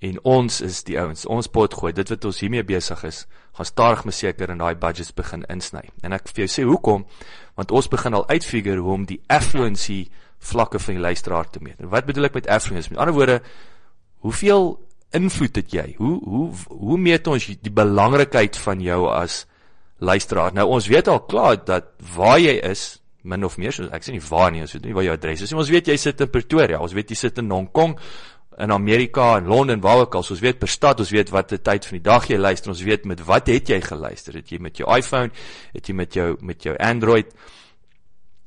En 0.00 0.16
ons 0.24 0.60
is 0.64 0.82
die 0.88 0.96
ouens. 1.00 1.26
Ons 1.28 1.50
pot 1.52 1.74
gooi. 1.76 1.92
Dit 1.92 2.08
wat 2.08 2.24
ons 2.24 2.40
hiermee 2.40 2.64
besig 2.64 3.04
is 3.04 3.26
gaan 3.60 3.66
stadig 3.66 4.04
maar 4.04 4.16
seker 4.16 4.50
in 4.50 4.60
daai 4.62 4.74
budgets 4.78 5.12
begin 5.14 5.44
insny. 5.52 5.82
En 6.06 6.14
ek 6.16 6.30
vir 6.30 6.44
jou 6.44 6.50
sê 6.52 6.64
hoekom? 6.64 7.04
Want 7.58 7.74
ons 7.76 7.88
begin 7.92 8.16
al 8.16 8.28
uitfigure 8.30 8.80
hoe 8.80 8.94
om 8.94 9.06
die 9.08 9.20
affluency 9.28 10.04
vlakke 10.40 10.80
van 10.80 10.96
die 10.96 11.02
luisteraar 11.02 11.50
te 11.52 11.60
meet. 11.60 11.82
Wat 11.92 12.06
bedoel 12.08 12.30
ek 12.30 12.38
met 12.38 12.48
affluence? 12.48 12.88
Met 12.92 13.00
ander 13.02 13.14
woorde, 13.14 13.40
hoeveel 14.24 14.72
invloed 15.16 15.60
het 15.60 15.74
jy? 15.74 15.86
Hoe 15.98 16.16
hoe 16.24 16.46
hoe 16.70 16.98
meet 16.98 17.26
ons 17.28 17.50
die 17.50 17.74
belangrikheid 17.74 18.56
van 18.56 18.80
jou 18.80 19.02
as 19.12 19.44
luisteraar? 19.98 20.54
Nou 20.56 20.70
ons 20.78 20.88
weet 20.88 21.10
al 21.10 21.20
klaar 21.28 21.60
dat 21.64 21.92
waar 22.14 22.38
jy 22.40 22.56
is 22.70 23.02
min 23.20 23.44
of 23.44 23.58
meer 23.60 23.74
so 23.76 23.90
ek 23.92 24.06
sê 24.06 24.14
nie 24.14 24.24
waar 24.30 24.48
nie, 24.54 24.62
ons 24.64 24.72
weet 24.72 24.86
nie 24.86 24.96
waar 24.96 25.04
jou 25.04 25.16
adres 25.18 25.44
is 25.44 25.52
nie. 25.52 25.60
Ons 25.60 25.72
weet 25.74 25.90
jy 25.92 25.98
sit 26.00 26.22
in 26.24 26.30
Pretoria, 26.32 26.80
ons 26.80 26.96
weet 26.96 27.12
jy 27.12 27.18
sit 27.20 27.42
in 27.42 27.50
Hong 27.52 27.68
Kong 27.74 27.98
in 28.60 28.72
Amerika 28.72 29.36
en 29.36 29.46
Londen 29.46 29.80
waar 29.80 30.04
ook 30.04 30.14
al, 30.14 30.22
so 30.22 30.34
ons 30.34 30.42
weet 30.44 30.58
per 30.58 30.68
stad, 30.68 31.00
ons 31.00 31.10
weet 31.10 31.32
watter 31.32 31.60
tyd 31.62 31.86
van 31.86 31.98
die 31.98 32.04
dag 32.04 32.28
jy 32.28 32.36
luister, 32.38 32.70
ons 32.70 32.82
weet 32.82 33.04
met 33.08 33.22
wat 33.24 33.48
het 33.52 33.68
jy 33.68 33.80
geluister? 33.80 34.36
Het 34.36 34.52
jy 34.52 34.60
met 34.60 34.76
jou 34.76 34.88
iPhone, 34.96 35.30
het 35.72 35.88
jy 35.88 35.94
met 35.94 36.14
jou 36.14 36.36
met 36.40 36.62
jou 36.62 36.76
Android 36.76 37.32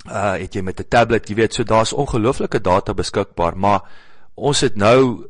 uh 0.04 0.34
het 0.36 0.54
jy 0.54 0.62
met 0.62 0.80
'n 0.80 0.88
tablet, 0.90 1.30
jy 1.30 1.36
weet, 1.36 1.54
so 1.54 1.64
daar's 1.64 1.94
ongelooflike 1.94 2.62
data 2.62 2.94
beskikbaar, 2.94 3.58
maar 3.58 3.82
ons 4.36 4.62
het 4.62 4.76
nou 4.76 5.30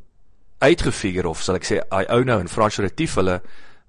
uitgefigure 0.58 1.30
of 1.30 1.42
sal 1.42 1.56
ek 1.56 1.66
sê 1.66 1.80
hy 1.92 2.04
ou 2.10 2.24
nou 2.24 2.40
in 2.40 2.48
Frans 2.48 2.78
relatief 2.78 3.16
hulle 3.16 3.42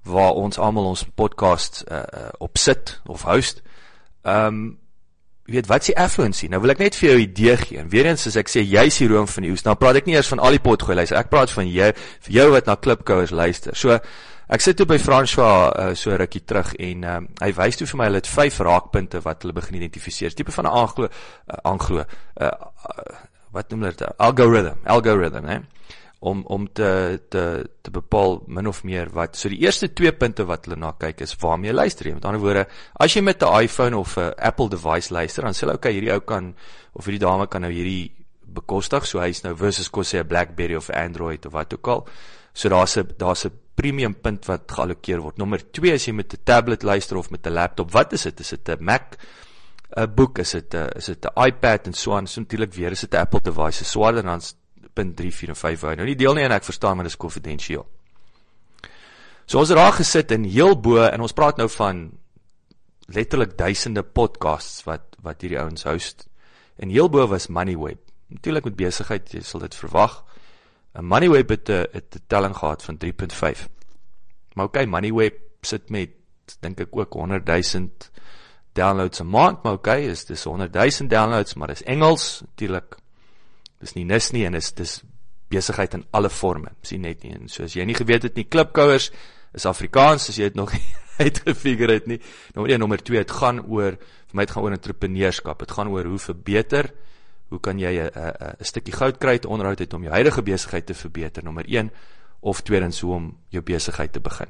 waar 0.05 0.35
ons 0.35 0.59
almal 0.59 0.85
ons 0.85 1.07
podcast 1.15 1.85
uh, 1.89 1.97
uh 1.97 2.29
op 2.39 2.59
sit 2.59 3.01
of 3.07 3.23
host. 3.23 3.63
Ehm 4.23 4.47
um, 4.47 4.79
jy 5.45 5.59
weet 5.59 5.69
wat 5.69 5.85
s'ie 5.85 5.97
affluency? 6.01 6.49
Nou 6.49 6.61
wil 6.65 6.73
ek 6.73 6.81
net 6.81 6.97
vir 6.97 7.11
jou 7.11 7.17
'n 7.19 7.23
idee 7.23 7.57
gee. 7.57 7.79
En 7.79 7.89
weer 7.89 8.07
eens 8.07 8.27
as 8.27 8.37
ek 8.37 8.49
sê 8.49 8.65
jy's 8.65 8.99
die 8.99 9.09
room 9.09 9.27
van 9.27 9.43
die 9.43 9.51
oes, 9.51 9.63
dan 9.63 9.77
praat 9.77 9.97
ek 9.97 10.07
nie 10.07 10.15
eers 10.15 10.29
van 10.29 10.39
al 10.39 10.51
die 10.51 10.59
potgooi 10.59 10.97
luister. 10.97 11.19
Ek 11.19 11.29
praat 11.29 11.51
van 11.51 11.69
jou 11.69 11.93
vir 12.21 12.33
jou 12.33 12.51
wat 12.51 12.67
na 12.67 12.77
klipkouers 12.77 13.31
luister. 13.31 13.77
So 13.77 13.99
ek 14.49 14.61
sit 14.61 14.77
toe 14.77 14.87
by 14.87 14.99
François 14.99 15.73
uh, 15.77 15.95
so 15.95 16.17
rukkie 16.17 16.45
terug 16.45 16.75
en 16.75 17.05
um, 17.05 17.29
hy 17.41 17.53
wys 17.53 17.77
toe 17.77 17.87
vir 17.87 17.99
my 17.99 18.05
hulle 18.05 18.17
het 18.17 18.27
vyf 18.27 18.61
raakpunte 18.61 19.21
wat 19.21 19.43
hulle 19.43 19.53
begin 19.53 19.77
identifiseer. 19.77 20.35
Tipe 20.35 20.53
van 20.53 20.65
'n 20.65 20.71
aanglo 20.71 21.05
uh, 21.05 21.57
aanglo 21.63 21.99
uh, 22.01 22.05
uh, 22.41 22.51
wat 23.53 23.71
noem 23.71 23.83
hulle 23.83 23.95
dit? 23.97 24.19
Algorithm, 24.19 24.77
algorithm, 24.85 25.45
hè 25.45 25.74
om 26.25 26.41
om 26.49 26.67
te 26.73 27.21
te 27.29 27.43
te 27.83 27.91
bepaal 27.93 28.39
min 28.47 28.67
of 28.71 28.83
meer 28.89 29.11
wat 29.13 29.37
so 29.37 29.53
die 29.53 29.61
eerste 29.61 29.91
twee 29.93 30.13
punte 30.13 30.47
wat 30.49 30.65
hulle 30.65 30.81
na 30.81 30.95
kyk 31.05 31.21
is 31.27 31.37
waarmee 31.43 31.71
jy 31.71 31.77
luister 31.77 32.09
jy 32.09 32.15
met 32.17 32.25
ander 32.25 32.41
woorde 32.41 32.67
as 33.07 33.17
jy 33.17 33.23
met 33.23 33.43
'n 33.43 33.65
iPhone 33.65 33.97
of 33.97 34.17
'n 34.17 34.33
Apple 34.39 34.69
device 34.69 35.13
luister 35.13 35.45
dan 35.45 35.53
sê 35.53 35.67
hulle 35.67 35.77
okay 35.77 35.93
hierdie 35.93 36.13
ou 36.13 36.21
kan 36.21 36.55
of 36.93 37.05
hierdie 37.05 37.27
dame 37.27 37.47
kan 37.47 37.61
nou 37.63 37.73
hierdie 37.73 38.25
bekostig. 38.55 39.07
So 39.09 39.23
hy's 39.23 39.43
nou 39.45 39.55
versus 39.59 39.91
kos 39.91 40.15
sê 40.15 40.21
'n 40.21 40.29
BlackBerry 40.29 40.77
of 40.77 40.91
Android 40.91 41.47
of 41.47 41.53
wat 41.53 41.75
ook 41.75 41.89
al. 41.89 42.07
So 42.55 42.69
daar's 42.69 42.97
'n 42.97 43.15
daar's 43.19 43.45
'n 43.45 43.53
premium 43.75 44.15
punt 44.15 44.47
wat 44.47 44.71
geallokeer 44.71 45.21
word. 45.21 45.39
Nommer 45.39 45.61
2 45.73 45.93
as 45.93 46.07
jy 46.07 46.13
met 46.13 46.33
'n 46.33 46.45
tablet 46.45 46.83
luister 46.83 47.17
of 47.17 47.31
met 47.31 47.47
'n 47.47 47.53
laptop 47.53 47.91
wat 47.93 48.13
is 48.13 48.23
dit? 48.23 48.41
Is 48.41 48.49
dit 48.49 48.69
'n 48.69 48.85
Mac 48.85 49.17
'n 49.97 50.15
boek? 50.15 50.39
Is 50.39 50.53
dit 50.53 50.75
'n 50.75 50.89
is 50.97 51.07
dit 51.07 51.25
'n 51.25 51.47
iPad 51.47 51.87
en 51.87 51.93
so 51.93 52.15
aan? 52.15 52.27
So 52.27 52.41
natuurlik 52.41 52.75
weer 52.75 52.93
is 52.93 53.01
dit 53.01 53.15
'n 53.15 53.17
Apple 53.17 53.41
device 53.43 53.85
so 53.85 53.85
swaarder 53.85 54.23
dan 54.23 54.41
0.34 55.01 55.49
en 55.49 55.57
5 55.57 55.81
hou. 55.81 55.95
Nou 55.95 56.07
nie 56.07 56.17
deel 56.17 56.35
nie 56.35 56.45
en 56.45 56.53
ek 56.53 56.65
verstaan 56.65 56.97
maar 56.97 57.09
dis 57.09 57.17
konfidensieel. 57.17 57.87
So 59.47 59.59
ons 59.61 59.69
het 59.69 59.79
daar 59.79 59.93
gesit 59.93 60.31
in 60.33 60.45
heel 60.49 60.77
bo 60.81 61.03
en 61.05 61.21
ons 61.21 61.37
praat 61.37 61.59
nou 61.61 61.69
van 61.69 62.07
letterlik 63.13 63.59
duisende 63.59 64.03
podcasts 64.03 64.85
wat 64.89 65.19
wat 65.25 65.41
hierdie 65.41 65.61
ouens 65.61 65.85
host. 65.85 66.29
En 66.77 66.89
heel 66.93 67.09
bo 67.09 67.27
was 67.29 67.49
Moneyweb. 67.49 68.01
Natuurlik 68.29 68.65
met 68.65 68.77
besigheid, 68.77 69.31
jy 69.33 69.41
sal 69.41 69.61
dit 69.61 69.75
verwag. 69.75 70.25
'n 70.95 71.05
Moneyweb 71.05 71.49
het 71.49 71.69
'n 71.69 71.87
'n 71.93 72.23
telling 72.27 72.57
gehad 72.57 72.83
van 72.83 72.99
3.5. 72.99 73.69
Maar 74.55 74.67
okay, 74.67 74.85
Moneyweb 74.85 75.41
sit 75.63 75.91
met 75.91 76.11
dink 76.61 76.81
ek 76.81 76.97
ook 76.97 77.13
100 77.13 77.47
000 77.47 77.89
downloads 78.73 79.21
'n 79.21 79.27
maand, 79.27 79.63
maar 79.63 79.73
okay, 79.73 80.05
is 80.07 80.25
dis 80.25 80.45
100 80.45 80.73
000 80.73 81.09
downloads, 81.09 81.55
maar 81.55 81.69
dis 81.69 81.83
Engels, 81.83 82.41
natuurlik 82.41 82.97
dis 83.81 83.95
nie 83.95 84.05
nis 84.05 84.33
nie 84.33 84.45
en 84.47 84.55
is 84.55 84.73
dis 84.73 85.03
besigheid 85.53 85.95
in 85.95 86.05
alle 86.11 86.31
forme. 86.31 86.75
Sien 86.83 87.05
net 87.05 87.25
nie 87.25 87.35
en 87.37 87.49
soos 87.49 87.77
jy 87.77 87.85
nie 87.85 87.97
geweet 87.97 88.29
het 88.29 88.37
nie, 88.37 88.47
klipkouers 88.49 89.11
is 89.55 89.67
Afrikaans 89.71 90.29
as 90.29 90.39
jy 90.39 90.51
dit 90.51 90.59
nog 90.59 90.73
uitgefigure 91.25 91.99
het 92.01 92.07
nie. 92.11 92.21
Nommer 92.55 92.73
1, 92.75 92.81
nommer 92.83 93.03
2, 93.03 93.23
dit 93.23 93.35
gaan 93.39 93.61
oor 93.67 93.99
vir 93.99 94.39
my 94.39 94.47
dit 94.47 94.55
gaan 94.55 94.67
oor 94.67 94.77
entrepreneurskap. 94.77 95.63
Dit 95.63 95.75
gaan 95.77 95.93
oor 95.95 96.11
hoe 96.11 96.19
verbeter 96.19 96.91
hoe 97.53 97.61
kan 97.63 97.79
jy 97.79 97.93
'n 98.01 98.11
'n 98.11 98.57
'n 98.59 98.65
stukkie 98.65 98.95
goud 98.95 99.19
kry 99.19 99.39
te 99.39 99.49
onderhoud 99.49 99.79
het 99.79 99.95
om 99.95 100.03
jou 100.03 100.13
huidige 100.13 100.43
besigheid 100.43 100.87
te 100.87 100.95
verbeter. 100.95 101.45
Nommer 101.45 101.65
1 101.69 101.91
of 102.41 102.63
tweedens 102.63 103.01
hoe 103.01 103.15
om 103.15 103.37
jou 103.49 103.63
besigheid 103.63 104.13
te 104.13 104.21
begin. 104.21 104.49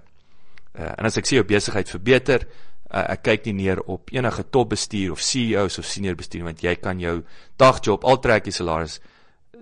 Uh, 0.79 0.91
en 0.99 1.05
as 1.05 1.17
ek 1.17 1.27
sê 1.27 1.37
jou 1.39 1.45
besigheid 1.45 1.89
verbeter, 1.89 2.47
uh, 2.91 3.05
ek 3.15 3.23
kyk 3.23 3.45
nie 3.45 3.53
neer 3.53 3.83
op 3.87 4.11
enige 4.11 4.45
topbestuur 4.51 5.13
of 5.13 5.23
CEOs 5.23 5.79
of 5.79 5.87
senior 5.87 6.17
bestuur 6.19 6.45
want 6.45 6.63
jy 6.63 6.75
kan 6.83 7.01
jou 7.01 7.23
dagjob 7.57 8.05
al 8.05 8.19
trek 8.19 8.47
jy 8.47 8.53
salaris 8.53 9.01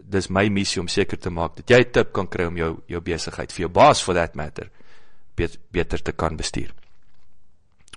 dis 0.03 0.29
my 0.29 0.49
missie 0.49 0.81
om 0.81 0.89
seker 0.89 1.19
te 1.19 1.31
maak 1.31 1.57
dat 1.57 1.71
jy 1.71 1.81
'n 1.81 1.93
tip 1.93 2.13
kan 2.13 2.29
kry 2.29 2.45
om 2.47 2.57
jou 2.57 2.83
jou 2.87 3.01
besigheid 3.01 3.53
vir 3.53 3.61
jou 3.61 3.69
baas 3.69 4.03
for 4.03 4.15
that 4.15 4.35
matter 4.35 4.71
bet, 5.35 5.59
beter 5.71 6.03
te 6.03 6.13
kan 6.13 6.37
bestuur. 6.37 6.73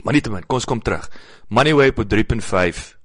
Maar 0.03 0.13
nietemin, 0.13 0.45
kom 0.45 0.59
ons 0.59 0.65
kom 0.65 0.81
terug. 0.81 1.09
Moneyway 1.47 1.93
op 1.93 2.03
3.5, 2.11 2.95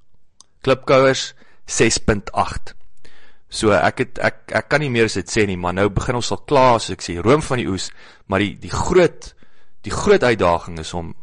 Klipkouers 0.60 1.34
6.8. 1.66 2.74
So 3.50 3.74
ek 3.74 4.04
het 4.04 4.18
ek 4.22 4.52
ek 4.60 4.68
kan 4.70 4.82
nie 4.82 4.90
meer 4.90 5.08
as 5.10 5.18
dit 5.18 5.30
sê 5.30 5.46
nie, 5.46 5.58
maar 5.58 5.74
nou 5.74 5.88
begin 5.90 6.20
ons 6.20 6.30
al 6.30 6.42
klaar 6.46 6.76
as 6.78 6.90
ek 6.94 7.02
sê 7.02 7.16
room 7.18 7.42
van 7.42 7.58
die 7.58 7.66
oes, 7.70 7.88
maar 8.30 8.42
die 8.42 8.54
die 8.62 8.70
groot 8.70 9.32
die 9.82 9.94
groot 9.94 10.22
uitdaging 10.22 10.78
is 10.78 10.92
om 10.94 11.14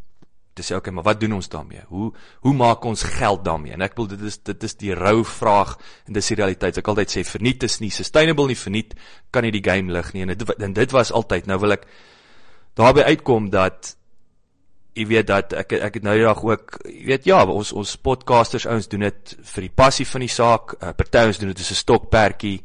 te 0.57 0.65
sê 0.65 0.77
okay, 0.77 0.93
maar 0.93 1.05
wat 1.05 1.19
doen 1.21 1.35
ons 1.37 1.49
daarmee? 1.51 1.83
Hoe 1.91 2.09
hoe 2.45 2.53
maak 2.57 2.85
ons 2.85 3.03
geld 3.17 3.43
daarmee? 3.45 3.75
En 3.75 3.85
ek 3.85 3.95
wil 3.99 4.09
dit 4.11 4.23
is 4.29 4.39
dit 4.49 4.63
is 4.67 4.75
die 4.81 4.93
rou 4.97 5.21
vraag 5.27 5.75
en 6.07 6.17
dis 6.17 6.31
die 6.33 6.37
realiteit. 6.39 6.79
Ek 6.81 6.89
altyd 6.91 7.13
sê 7.13 7.23
verniet 7.27 7.67
is 7.67 7.77
nie 7.83 7.91
sustainable 7.93 8.49
nie, 8.49 8.57
verniet 8.57 8.95
kan 9.31 9.45
nie 9.45 9.53
die 9.53 9.63
game 9.63 9.93
lig 9.93 10.11
nie. 10.15 10.25
En 10.25 10.33
dit 10.33 10.53
en 10.57 10.73
dit 10.73 10.95
was 10.97 11.13
altyd. 11.13 11.47
Nou 11.49 11.59
wil 11.61 11.77
ek 11.77 11.85
daarby 12.77 13.05
uitkom 13.13 13.51
dat 13.53 13.93
jy 14.97 15.05
weet 15.11 15.29
dat 15.29 15.53
ek 15.53 15.77
ek 15.77 15.99
het 15.99 16.07
nou 16.07 16.15
die 16.17 16.25
dag 16.25 16.41
ook 16.43 16.79
jy 16.89 17.05
weet 17.11 17.29
ja, 17.29 17.43
ons 17.45 17.71
ons 17.77 17.97
podcasters 18.01 18.65
ouens 18.65 18.89
doen 18.89 19.05
dit 19.07 19.37
vir 19.53 19.67
die 19.69 19.75
passie 19.83 20.07
van 20.09 20.25
die 20.25 20.33
saak. 20.33 20.73
Uh, 20.81 20.95
Party 20.97 21.27
ons 21.29 21.39
doen 21.43 21.53
dit 21.53 21.61
as 21.61 21.71
'n 21.71 21.83
stokperdjie. 21.83 22.59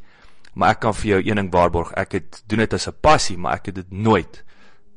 Maar 0.55 0.75
ek 0.77 0.81
kan 0.81 0.93
vir 0.95 1.09
jou 1.09 1.21
een 1.25 1.37
ding 1.37 1.53
waarborg, 1.53 1.95
ek 1.97 2.13
het 2.13 2.43
doen 2.47 2.59
dit 2.59 2.75
as 2.75 2.89
'n 2.89 3.01
passie, 3.01 3.39
maar 3.39 3.55
ek 3.57 3.67
het 3.67 3.75
dit 3.75 3.93
nooit 3.93 4.45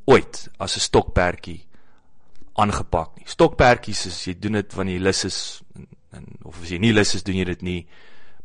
ooit 0.05 0.49
as 0.59 0.75
'n 0.75 0.79
stokperdjie 0.79 1.65
aangepak 2.55 3.17
nie. 3.19 3.27
Stokperdjies 3.27 4.05
is 4.09 4.19
jy 4.29 4.35
doen 4.39 4.59
dit 4.61 4.75
wanneer 4.77 4.99
jy 4.99 5.03
lus 5.03 5.23
is 5.27 5.39
en, 5.75 5.87
en 6.15 6.27
of 6.47 6.61
as 6.63 6.71
jy 6.71 6.79
nie 6.83 6.93
lus 6.95 7.15
is 7.17 7.25
doen 7.27 7.39
jy 7.39 7.47
dit 7.51 7.65
nie. 7.65 7.79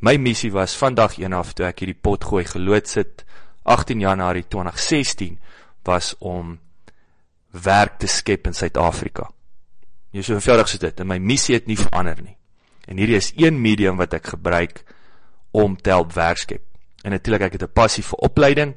My 0.01 0.17
missie 0.19 0.51
was 0.53 0.77
vandag 0.81 1.19
een 1.21 1.37
af 1.37 1.53
toe 1.55 1.69
ek 1.69 1.83
hierdie 1.85 1.99
pot 1.99 2.25
gooi 2.25 2.45
geloods 2.49 2.97
het 2.99 3.25
18 3.69 4.01
Januarie 4.01 4.47
2016 4.49 5.39
was 5.87 6.15
om 6.19 6.57
werk 7.51 7.99
te 8.01 8.09
skep 8.11 8.49
in 8.49 8.57
Suid-Afrika. 8.57 9.29
Jy 10.15 10.25
so 10.27 10.35
eenvoudig 10.35 10.71
so 10.71 10.83
dit 10.83 11.03
en 11.03 11.11
my 11.11 11.19
missie 11.23 11.55
het 11.55 11.69
nie 11.71 11.79
verander 11.79 12.19
nie. 12.23 12.37
En 12.91 12.99
hierdie 12.99 13.19
is 13.21 13.31
een 13.37 13.61
medium 13.63 14.01
wat 14.01 14.17
ek 14.19 14.33
gebruik 14.35 14.83
om 15.55 15.77
te 15.77 15.93
help 15.93 16.15
werk 16.17 16.41
skep. 16.43 16.65
En 17.05 17.15
natuurlik 17.15 17.47
ek 17.47 17.59
het 17.59 17.63
'n 17.63 17.73
passie 17.73 18.05
vir 18.05 18.19
opleiding, 18.19 18.75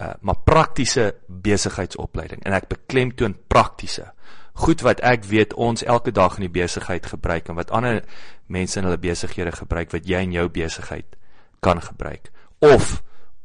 uh, 0.00 0.12
maar 0.20 0.42
praktiese 0.44 1.14
besigheidsopleiding 1.28 2.42
en 2.44 2.52
ek 2.52 2.68
beklemtoon 2.68 3.36
praktiese 3.48 4.12
goed 4.56 4.80
wat 4.86 5.02
ek 5.04 5.24
weet 5.28 5.54
ons 5.54 5.84
elke 5.84 6.12
dag 6.16 6.38
in 6.38 6.46
die 6.46 6.54
besigheid 6.60 7.06
gebruik 7.06 7.48
en 7.48 7.58
wat 7.60 7.70
ander 7.70 8.02
mense 8.48 8.78
in 8.80 8.88
hulle 8.88 9.00
besighede 9.00 9.52
gebruik 9.52 9.92
wat 9.92 10.08
jy 10.08 10.22
in 10.24 10.32
jou 10.32 10.48
besigheid 10.48 11.16
kan 11.60 11.80
gebruik 11.82 12.30
of 12.64 13.02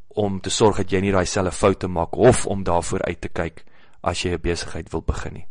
om 0.08 0.40
te 0.40 0.50
sorg 0.50 0.80
dat 0.82 0.92
jy 0.92 1.00
nie 1.04 1.12
daai 1.12 1.26
selfe 1.28 1.56
foute 1.56 1.88
maak 1.88 2.16
of 2.16 2.46
om 2.46 2.64
daarvoor 2.64 3.04
uit 3.08 3.20
te 3.20 3.28
kyk 3.28 3.64
as 4.02 4.24
jy 4.24 4.32
'n 4.32 4.40
besigheid 4.42 4.92
wil 4.92 5.02
begin 5.02 5.34
nie. 5.34 5.46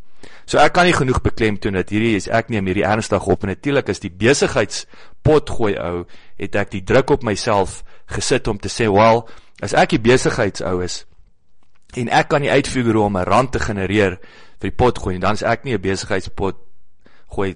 So 0.46 0.58
ek 0.58 0.74
kan 0.74 0.86
nie 0.86 0.94
genoeg 0.94 1.22
beklemtoon 1.22 1.74
dat 1.74 1.90
hierdie 1.90 2.16
is 2.16 2.28
ek 2.28 2.50
neem 2.50 2.66
hierdie 2.66 2.86
ernstig 2.86 3.28
op 3.28 3.44
en 3.44 3.50
natuurlik 3.50 3.90
is 3.90 4.00
die 4.00 4.12
besigheidspot 4.12 5.50
gooi 5.50 5.78
ou 5.78 6.06
het 6.38 6.56
ek 6.56 6.72
die 6.72 6.84
druk 6.84 7.10
op 7.10 7.24
myself 7.24 7.84
gesit 8.06 8.48
om 8.48 8.60
te 8.60 8.70
sê 8.70 8.90
wel 8.92 9.28
as 9.62 9.74
ek 9.74 9.90
die 9.90 10.00
besigheidsou 10.00 10.82
is 10.84 11.06
en 11.96 12.10
ek 12.10 12.30
kan 12.30 12.42
nie 12.42 12.52
uitfigure 12.52 13.00
om 13.00 13.18
'n 13.18 13.26
rand 13.26 13.52
te 13.52 13.60
genereer 13.60 14.20
vir 14.62 14.70
die 14.70 14.78
pot 14.78 15.00
gooi 15.02 15.16
nie. 15.16 15.24
Dan 15.24 15.38
is 15.40 15.44
ek 15.44 15.66
nie 15.66 15.74
'n 15.74 15.82
besigheidspot 15.82 16.58
gooi 17.36 17.56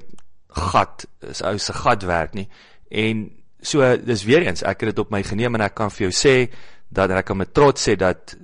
gat, 0.50 1.06
is 1.22 1.42
ou 1.42 1.58
se 1.58 1.74
gat 1.74 2.04
werk 2.04 2.34
nie. 2.34 2.50
En 2.90 3.30
so 3.62 3.98
dis 3.98 4.24
weer 4.24 4.46
eens, 4.48 4.64
ek 4.64 4.82
het 4.82 4.96
dit 4.96 5.00
op 5.00 5.12
my 5.12 5.24
geneem 5.24 5.56
en 5.56 5.62
ek 5.62 5.76
kan 5.76 5.90
vir 5.90 6.10
jou 6.10 6.14
sê 6.14 6.52
dat 6.90 7.12
ek 7.12 7.26
kan 7.26 7.38
met 7.38 7.54
trots 7.54 7.88
sê 7.88 7.96
dat 7.96 8.36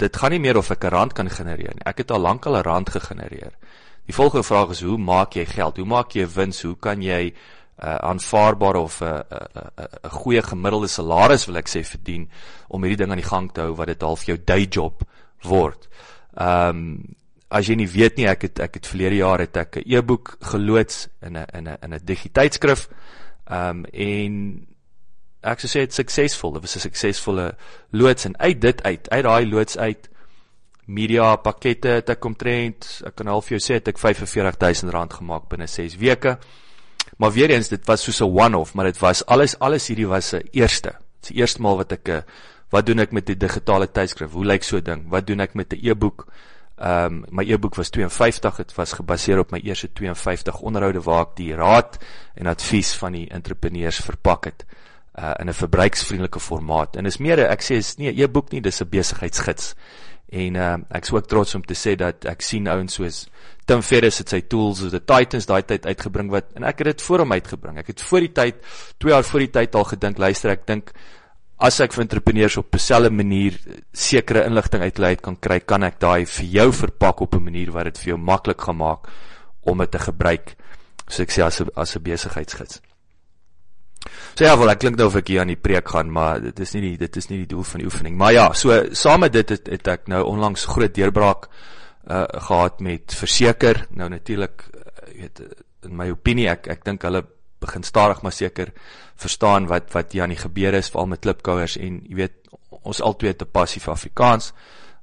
dit 0.00 0.16
gaan 0.16 0.30
nie 0.30 0.40
meer 0.40 0.56
of 0.56 0.70
ek 0.70 0.84
'n 0.84 0.90
rand 0.90 1.12
kan 1.12 1.30
genereer 1.30 1.74
nie. 1.74 1.84
Ek 1.84 1.98
het 1.98 2.10
al 2.10 2.20
lank 2.20 2.46
al 2.46 2.56
'n 2.56 2.62
rand 2.62 2.90
gegenereer. 2.90 3.52
Die 4.06 4.14
volgende 4.14 4.42
vraag 4.42 4.70
is 4.70 4.82
hoe 4.82 4.98
maak 4.98 5.34
jy 5.34 5.46
geld? 5.46 5.76
Hoe 5.76 5.86
maak 5.86 6.12
jy 6.12 6.26
wins? 6.26 6.62
Hoe 6.62 6.76
kan 6.76 7.02
jy 7.02 7.32
'n 7.32 7.34
uh, 7.86 7.96
aanvaarbare 7.96 8.78
of 8.78 9.00
'n 9.00 9.04
'n 9.04 9.88
'n 10.04 10.10
goeie 10.10 10.42
gemiddelde 10.42 10.88
salaris 10.88 11.46
wil 11.46 11.56
ek 11.56 11.68
sê 11.68 11.84
verdien 11.84 12.30
om 12.68 12.82
hierdie 12.82 12.96
ding 12.96 13.10
aan 13.10 13.22
die 13.22 13.28
gang 13.28 13.52
te 13.52 13.60
hou 13.60 13.74
wat 13.74 13.86
dit 13.86 14.02
half 14.02 14.24
jou 14.24 14.38
day 14.44 14.66
job 14.70 15.02
word. 15.42 15.88
Ehm 16.36 16.68
um, 16.68 17.16
as 17.50 17.66
jy 17.66 17.76
nie 17.80 17.88
weet 17.90 18.18
nie, 18.18 18.26
ek 18.30 18.46
het 18.46 18.60
ek 18.62 18.78
het 18.78 18.86
verlede 18.86 19.20
jaar 19.20 19.42
het 19.42 19.56
ek 19.56 19.80
'n 19.80 19.86
e-boek 19.86 20.36
geloods 20.40 21.08
in 21.22 21.36
'n 21.36 21.46
in 21.54 21.68
'n 21.68 21.78
in 21.82 21.94
'n 21.94 22.00
digiteitskrif. 22.04 22.88
Ehm 23.46 23.68
um, 23.70 23.84
en 23.92 24.66
ek 25.42 25.60
sou 25.60 25.68
sê 25.68 25.86
dit 25.86 25.94
suksesvol. 25.94 26.52
Dit 26.52 26.62
was 26.62 26.76
'n 26.76 26.86
suksesvolle 26.88 27.56
loods 27.90 28.24
en 28.24 28.38
uit 28.38 28.60
dit 28.60 28.82
uit, 28.82 29.10
uit 29.10 29.24
daai 29.24 29.46
loods 29.46 29.78
uit 29.78 30.08
media 30.86 31.36
pakkette 31.36 31.88
het 31.88 32.08
ek 32.10 32.24
omtrent, 32.24 33.02
ek 33.06 33.14
kan 33.14 33.26
half 33.26 33.48
jou 33.48 33.58
sê 33.58 33.74
het 33.74 33.88
ek 33.88 33.98
R45000 33.98 35.14
gemaak 35.14 35.48
binne 35.48 35.66
6 35.66 35.96
weke. 35.96 36.38
Maar 37.16 37.32
weer 37.32 37.50
eens, 37.50 37.68
dit 37.68 37.86
was 37.86 38.02
soos 38.02 38.20
'n 38.20 38.24
one-off, 38.24 38.74
maar 38.74 38.84
dit 38.84 38.98
was 38.98 39.26
alles 39.26 39.58
alles 39.58 39.88
hierdie 39.88 40.08
was 40.08 40.34
'n 40.34 40.48
eerste. 40.52 40.88
Dit 40.88 41.22
is 41.22 41.28
die 41.28 41.36
eerste 41.36 41.60
maal 41.62 41.76
wat 41.76 41.92
ek 41.92 42.08
'n 42.08 42.24
Wat 42.70 42.86
doen 42.86 43.02
ek 43.02 43.14
met 43.14 43.26
die 43.26 43.38
digitale 43.38 43.88
tydskrif? 43.90 44.30
Hoe 44.30 44.46
lyk 44.46 44.62
so 44.62 44.78
'n 44.78 44.84
ding? 44.84 45.08
Wat 45.10 45.26
doen 45.26 45.40
ek 45.40 45.54
met 45.54 45.72
'n 45.72 45.80
e-boek? 45.82 46.26
Ehm 46.80 47.04
um, 47.04 47.24
my 47.28 47.44
e-boek 47.44 47.74
was 47.76 47.90
52, 47.90 48.56
dit 48.56 48.74
was 48.74 48.92
gebaseer 48.96 49.38
op 49.38 49.50
my 49.52 49.58
eerste 49.60 49.90
52 49.92 50.60
onderhoude 50.64 51.02
waar 51.04 51.26
ek 51.26 51.34
die 51.36 51.52
raad 51.54 51.98
en 52.34 52.48
advies 52.48 52.94
van 52.96 53.12
die 53.12 53.26
entrepreneurs 53.28 53.98
verpak 54.00 54.48
het 54.48 54.64
uh 55.20 55.34
in 55.42 55.48
'n 55.48 55.52
verbruiksvriendelike 55.52 56.40
formaat. 56.40 56.96
En 56.96 57.06
is 57.06 57.18
meer 57.18 57.44
ek 57.50 57.60
sê 57.62 57.76
is 57.76 57.96
nie 57.96 58.08
'n 58.08 58.20
e-boek 58.20 58.50
nie, 58.52 58.60
dis 58.60 58.80
'n 58.80 58.88
besigheidsgids. 58.88 59.74
En 60.32 60.54
uh 60.54 60.78
ek 60.90 61.02
is 61.02 61.12
ook 61.12 61.26
trots 61.26 61.54
om 61.54 61.62
te 61.62 61.74
sê 61.74 61.96
dat 61.96 62.24
ek 62.24 62.40
sien 62.42 62.66
ouens 62.66 62.94
soos 62.94 63.28
Tim 63.66 63.82
Ferriss 63.82 64.18
het 64.18 64.28
sy 64.28 64.40
tools, 64.40 64.78
so 64.78 64.88
the 64.88 65.04
Titans 65.04 65.46
daai 65.46 65.62
tyd 65.62 65.86
uitgebring 65.86 66.30
wat 66.30 66.44
en 66.54 66.64
ek 66.64 66.78
het 66.78 66.86
dit 66.86 67.02
voor 67.02 67.18
hom 67.18 67.32
uitgebring. 67.32 67.78
Ek 67.78 67.86
het 67.86 68.02
voor 68.02 68.20
die 68.20 68.32
tyd 68.32 68.54
2 68.98 69.12
jaar 69.12 69.24
voor 69.24 69.40
die 69.40 69.50
tyd 69.50 69.74
al 69.74 69.84
gedink, 69.84 70.18
luister, 70.18 70.50
ek 70.50 70.66
dink 70.66 70.92
as 71.60 71.80
ek 71.84 71.92
vir 71.92 72.04
entrepreneurs 72.06 72.56
op 72.56 72.74
'n 72.74 72.78
selfe 72.78 73.10
manier 73.10 73.58
sekere 73.92 74.44
inligting 74.46 74.82
uit 74.82 74.96
hulle 74.96 75.08
uit 75.08 75.20
kan 75.20 75.36
kry, 75.36 75.60
kan 75.60 75.82
ek 75.82 76.00
daai 76.00 76.26
vir 76.26 76.46
jou 76.46 76.72
verpak 76.72 77.20
op 77.20 77.34
'n 77.34 77.44
manier 77.44 77.72
wat 77.72 77.84
dit 77.84 77.98
vir 77.98 78.08
jou 78.08 78.18
maklik 78.18 78.60
gaan 78.60 78.76
maak 78.76 79.08
om 79.62 79.78
dit 79.78 79.90
te 79.90 79.98
gebruik. 79.98 80.56
So 81.08 81.22
ek 81.22 81.30
sê 81.30 81.42
as 81.42 81.60
'n 81.60 81.68
as 81.76 81.96
'n 81.96 82.02
besigheidsgids. 82.02 82.80
So 84.34 84.44
ja, 84.44 84.56
wel 84.56 84.70
ek 84.70 84.78
klink 84.78 84.96
nou 84.96 85.06
of 85.06 85.16
ek 85.16 85.28
hier 85.28 85.40
aan 85.40 85.52
die 85.52 85.56
preek 85.56 85.88
gaan, 85.88 86.10
maar 86.10 86.40
dit 86.40 86.60
is 86.60 86.72
nie 86.74 86.80
die 86.80 86.96
dit 86.96 87.16
is 87.16 87.28
nie 87.28 87.38
die 87.38 87.46
doel 87.46 87.62
van 87.62 87.80
die 87.80 87.86
oefening. 87.86 88.16
Maar 88.16 88.32
ja, 88.32 88.52
so 88.52 88.84
saam 88.92 89.20
met 89.20 89.32
dit 89.32 89.48
het, 89.48 89.66
het 89.66 89.88
ek 89.88 90.08
nou 90.08 90.22
onlangs 90.24 90.64
groot 90.64 90.94
deurbraak 90.94 91.48
uh 92.08 92.24
gehad 92.24 92.80
met 92.80 93.14
verseker. 93.14 93.86
Nou 93.90 94.08
natuurlik, 94.08 94.64
uh, 94.74 95.20
weet 95.20 95.42
in 95.84 95.96
my 95.96 96.10
opinie 96.10 96.48
ek 96.48 96.68
ek 96.68 96.84
dink 96.84 97.02
hulle 97.02 97.24
begin 97.60 97.82
stadig 97.82 98.22
maar 98.22 98.32
seker 98.32 98.72
verstaan 99.20 99.66
wat 99.66 99.92
wat 99.92 100.12
hier 100.12 100.22
aan 100.22 100.34
die 100.34 100.44
gebeur 100.44 100.74
is 100.74 100.90
veral 100.90 101.06
met 101.06 101.20
klipkouers 101.20 101.76
en 101.76 102.00
jy 102.08 102.14
weet 102.22 102.36
ons 102.82 103.00
albei 103.00 103.34
te 103.36 103.44
passief 103.44 103.88
Afrikaans 103.88 104.52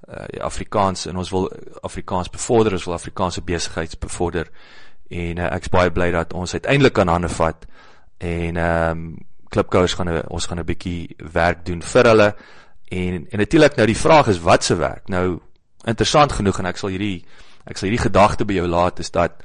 uh, 0.09 0.41
Afrikaans 0.41 1.05
en 1.05 1.17
ons 1.17 1.31
wil 1.31 1.49
Afrikaans 1.81 2.29
bevorder 2.29 2.73
ons 2.73 2.85
wil 2.89 2.97
Afrikaanse 2.97 3.41
besigheids 3.41 3.99
bevorder 3.99 4.49
en 5.09 5.39
uh, 5.39 5.49
ek's 5.55 5.71
baie 5.71 5.91
bly 5.91 6.11
dat 6.11 6.33
ons 6.33 6.53
uiteindelik 6.53 6.99
aan 6.99 7.13
hande 7.15 7.33
vat 7.39 7.65
en 8.17 8.57
ehm 8.57 8.91
um, 8.91 9.09
klipkouers 9.47 9.93
gaan 9.95 10.09
ons 10.27 10.45
gaan 10.45 10.59
'n 10.59 10.65
bietjie 10.65 11.15
werk 11.31 11.65
doen 11.65 11.81
vir 11.81 12.07
hulle 12.07 12.35
en 12.91 13.27
en 13.29 13.37
natuurlik 13.39 13.75
nou 13.75 13.85
die 13.87 13.97
vraag 13.97 14.27
is 14.27 14.39
wat 14.39 14.63
se 14.63 14.75
werk? 14.75 15.07
Nou 15.07 15.39
interessant 15.85 16.31
genoeg 16.31 16.59
en 16.59 16.65
ek 16.65 16.77
sal 16.77 16.89
hierdie 16.89 17.25
ek 17.65 17.77
sal 17.77 17.89
hierdie 17.89 18.05
gedagte 18.07 18.45
by 18.45 18.53
jou 18.53 18.67
laat 18.67 18.99
is 18.99 19.11
dat 19.11 19.43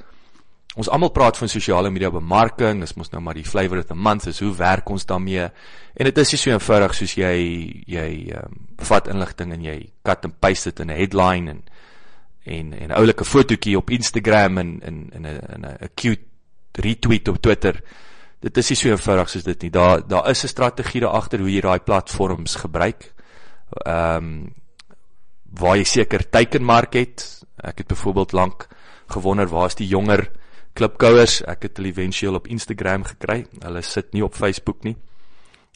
Ons 0.73 0.89
almal 0.89 1.11
praat 1.13 1.37
van 1.37 1.51
sosiale 1.51 1.91
media 1.93 2.09
bemarking, 2.09 2.79
dis 2.81 2.95
mos 2.97 3.11
nou 3.13 3.21
maar 3.21 3.37
die 3.37 3.45
flavor 3.45 3.83
of 3.83 3.89
the 3.91 3.97
month, 3.97 4.25
is 4.31 4.39
hoe 4.41 4.53
werk 4.57 4.89
ons 4.89 5.05
daarmee? 5.05 5.45
En 5.93 6.09
dit 6.09 6.21
is 6.23 6.33
nie 6.33 6.39
so 6.41 6.53
eenvoudig 6.53 6.95
soos 6.97 7.13
jy 7.19 7.35
jy 7.85 8.07
ehm 8.33 8.47
um, 8.49 8.61
vat 8.83 9.07
inligting 9.07 9.53
en 9.53 9.61
jy 9.63 9.75
cut 10.03 10.25
and 10.25 10.39
paste 10.41 10.71
dit 10.71 10.81
in 10.83 10.89
'n 10.89 10.97
headline 10.97 11.49
en 11.51 11.61
en 12.43 12.73
en 12.73 12.89
'n 12.89 12.97
oulike 12.97 13.23
fotootjie 13.23 13.77
op 13.77 13.89
Instagram 13.89 14.57
en 14.57 14.81
in 14.81 14.97
in 15.13 15.27
'n 15.27 15.39
in 15.55 15.65
'n 15.65 15.89
cute 15.95 16.25
retweet 16.73 17.27
op 17.27 17.37
Twitter. 17.37 17.81
Dit 18.41 18.57
is 18.57 18.69
nie 18.69 18.75
so 18.75 18.89
eenvoudig 18.89 19.29
soos 19.29 19.43
dit 19.43 19.61
nie. 19.61 19.71
Daar 19.71 20.07
daar 20.07 20.29
is 20.29 20.43
'n 20.43 20.47
strategie 20.47 21.01
daar 21.01 21.13
agter 21.13 21.39
hoe 21.39 21.51
jy 21.53 21.61
daai 21.61 21.79
platforms 21.79 22.55
gebruik. 22.55 23.13
Ehm 23.85 24.15
um, 24.15 24.53
waar 25.53 25.77
jy 25.77 25.83
seker 25.83 26.29
teikenmark 26.29 26.93
het. 26.93 27.45
Ek 27.57 27.77
het 27.77 27.87
byvoorbeeld 27.87 28.31
lank 28.31 28.67
gewonder 29.07 29.47
waar 29.47 29.67
is 29.67 29.75
die 29.75 29.87
jonger 29.87 30.31
klipkouers, 30.73 31.41
ek 31.49 31.67
het 31.67 31.77
hulle 31.77 31.91
éventueel 31.93 32.37
op 32.37 32.47
Instagram 32.47 33.05
gekry. 33.07 33.43
Hulle 33.61 33.81
sit 33.85 34.13
nie 34.13 34.23
op 34.25 34.35
Facebook 34.37 34.83
nie. 34.83 34.95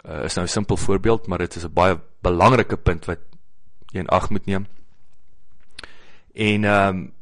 Uh 0.06 0.24
is 0.26 0.36
nou 0.36 0.46
'n 0.46 0.50
simpel 0.50 0.78
voorbeeld, 0.78 1.28
maar 1.28 1.38
dit 1.38 1.56
is 1.56 1.64
'n 1.64 1.74
baie 1.74 2.00
belangrike 2.22 2.78
punt 2.78 3.06
wat 3.06 3.20
jy 3.92 4.00
in 4.00 4.10
ag 4.10 4.30
moet 4.30 4.46
neem. 4.46 4.68
En 6.34 6.64
ehm 6.64 6.90
um, 6.90 7.14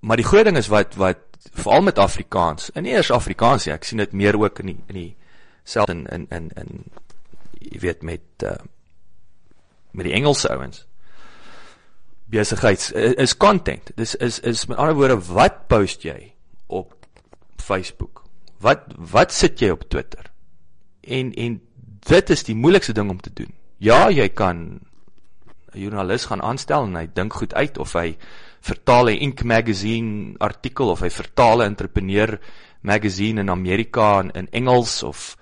maar 0.00 0.16
die 0.16 0.26
groot 0.26 0.44
ding 0.44 0.56
is 0.56 0.68
wat 0.68 0.94
wat 0.94 1.18
veral 1.52 1.82
met 1.82 1.98
Afrikaans, 1.98 2.72
en 2.72 2.82
nie 2.82 2.92
eers 2.92 3.10
Afrikaans 3.10 3.64
nie, 3.64 3.74
ek 3.74 3.84
sien 3.84 3.98
dit 3.98 4.12
meer 4.12 4.38
ook 4.38 4.58
in 4.58 4.66
die 4.66 4.78
in 4.86 4.94
die 4.94 5.16
self 5.64 5.88
in 5.88 6.06
in 6.06 6.26
in 6.30 6.50
in 6.56 6.84
jy 7.58 7.80
weet 7.80 8.02
met 8.02 8.44
uh 8.44 8.56
met 9.90 10.04
die 10.04 10.14
Engelse 10.14 10.48
ouens 10.48 10.86
besigheids 12.28 12.92
is 12.92 13.36
content. 13.36 13.90
Dis 13.96 14.14
is 14.14 14.40
is 14.40 14.66
met 14.66 14.76
ander 14.76 14.94
woorde 14.94 15.18
wat 15.32 15.66
post 15.68 16.02
jy 16.02 16.34
Facebook? 17.68 18.24
Wat 18.64 18.88
wat 18.96 19.32
sit 19.34 19.60
jy 19.62 19.70
op 19.74 19.86
Twitter? 19.88 20.30
En 21.04 21.32
en 21.34 21.60
dit 22.08 22.30
is 22.30 22.44
die 22.48 22.56
moeilikste 22.56 22.94
ding 22.96 23.10
om 23.12 23.20
te 23.20 23.32
doen. 23.34 23.52
Ja, 23.78 24.08
jy 24.10 24.28
kan 24.28 24.80
'n 25.74 25.80
joernalis 25.80 26.24
gaan 26.24 26.42
aanstel 26.42 26.84
en 26.84 26.96
hy 26.96 27.06
dink 27.14 27.32
goed 27.32 27.54
uit 27.54 27.78
of 27.78 27.92
hy 27.92 28.16
vertaal 28.60 29.10
'n 29.10 29.20
Ink 29.20 29.44
magazine 29.44 30.34
artikel 30.38 30.90
of 30.90 31.00
hy 31.00 31.10
vertaal 31.10 31.62
'n 31.62 31.70
entrepreneur 31.74 32.38
magazine 32.80 33.40
in 33.40 33.50
Amerika 33.50 34.20
in, 34.20 34.30
in 34.30 34.48
Engels 34.50 35.02
of 35.02 35.36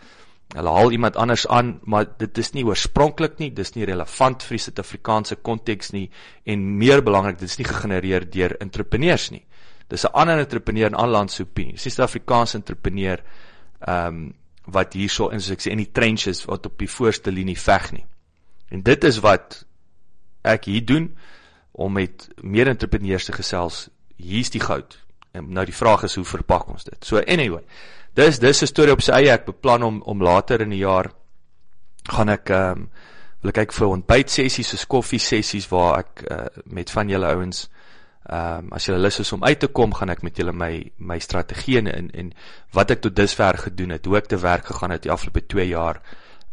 hulle 0.54 0.70
haal 0.70 0.92
iemand 0.94 1.16
anders 1.16 1.46
aan, 1.46 1.80
maar 1.84 2.06
dit 2.18 2.38
is 2.38 2.52
nie 2.52 2.64
oorspronklik 2.64 3.38
nie, 3.38 3.50
dis 3.50 3.74
nie 3.74 3.84
relevant 3.84 4.44
vir 4.46 4.56
die 4.56 4.62
Suid-Afrikaanse 4.62 5.36
konteks 5.42 5.90
nie 5.92 6.10
en 6.44 6.78
meer 6.78 7.02
belangrik, 7.02 7.38
dit 7.40 7.50
is 7.50 7.58
nie 7.58 7.66
gegenereer 7.66 8.30
deur 8.30 8.54
entrepreneurs 8.60 9.30
nie. 9.30 9.42
Dis 9.88 10.04
'n 10.04 10.12
ander 10.12 10.38
entrepreneur 10.38 10.86
in 10.86 10.96
aanland 10.96 11.30
se 11.30 11.42
opinie. 11.42 11.72
Dis 11.72 11.84
'n 11.84 11.90
Suid-Afrikaanse 11.90 12.56
entrepreneur 12.56 13.22
ehm 13.80 14.06
um, 14.06 14.34
wat 14.66 14.92
hierso 14.92 15.28
in 15.28 15.40
soos 15.40 15.52
ek 15.54 15.60
sê 15.62 15.70
in 15.70 15.78
die 15.78 15.92
trenches 15.92 16.44
wat 16.44 16.66
op 16.66 16.78
die 16.78 16.90
voorste 16.90 17.30
linie 17.30 17.58
veg 17.58 17.92
nie. 17.92 18.06
En 18.68 18.82
dit 18.82 19.04
is 19.04 19.20
wat 19.22 19.64
ek 20.42 20.64
hier 20.64 20.84
doen 20.84 21.16
om 21.72 21.92
met 21.92 22.28
meer 22.42 22.66
entrepreneurs 22.66 23.24
te 23.24 23.32
gesels. 23.32 23.88
Hier's 24.16 24.50
die 24.50 24.60
goud. 24.60 24.98
En 25.30 25.52
nou 25.52 25.64
die 25.64 25.76
vraag 25.76 26.02
is 26.02 26.14
hoe 26.14 26.24
verpak 26.24 26.68
ons 26.68 26.84
dit? 26.84 27.04
So 27.04 27.18
anyway, 27.18 27.62
dis 28.14 28.38
dis 28.38 28.62
'n 28.62 28.66
storie 28.66 28.92
op 28.92 29.02
sy 29.02 29.12
eie. 29.12 29.30
Ek 29.30 29.44
beplan 29.44 29.82
om 29.82 30.02
om 30.02 30.22
later 30.22 30.60
in 30.60 30.70
die 30.70 30.82
jaar 30.82 31.12
gaan 32.02 32.28
ek 32.28 32.50
ehm 32.50 32.70
um, 32.70 32.90
wil 33.42 33.52
kyk 33.52 33.72
vir 33.72 33.86
ontbyt 33.86 34.30
sessies, 34.30 34.68
so 34.68 34.86
koffie 34.88 35.18
sessies 35.18 35.68
waar 35.70 35.98
ek 35.98 36.24
uh, 36.30 36.46
met 36.64 36.90
van 36.90 37.08
julle 37.08 37.26
ouens 37.26 37.68
Ehm 38.26 38.66
um, 38.66 38.72
as 38.72 38.88
jy 38.88 38.96
lus 38.98 39.20
is 39.22 39.32
om 39.32 39.44
uit 39.44 39.58
te 39.58 39.68
kom, 39.68 39.94
gaan 39.94 40.10
ek 40.10 40.22
met 40.22 40.36
julle 40.36 40.52
my 40.52 40.70
my 40.98 41.18
strategie 41.18 41.78
en 41.78 42.10
en, 42.10 42.32
wat 42.74 42.90
ek 42.90 43.00
tot 43.00 43.16
dusver 43.16 43.58
gedoen 43.58 43.94
het, 43.94 44.06
hoe 44.06 44.16
ek 44.16 44.26
te 44.26 44.38
werk 44.42 44.66
gegaan 44.66 44.90
het 44.90 45.02
die 45.02 45.12
afgelope 45.12 45.46
2 45.46 45.68
jaar 45.68 46.02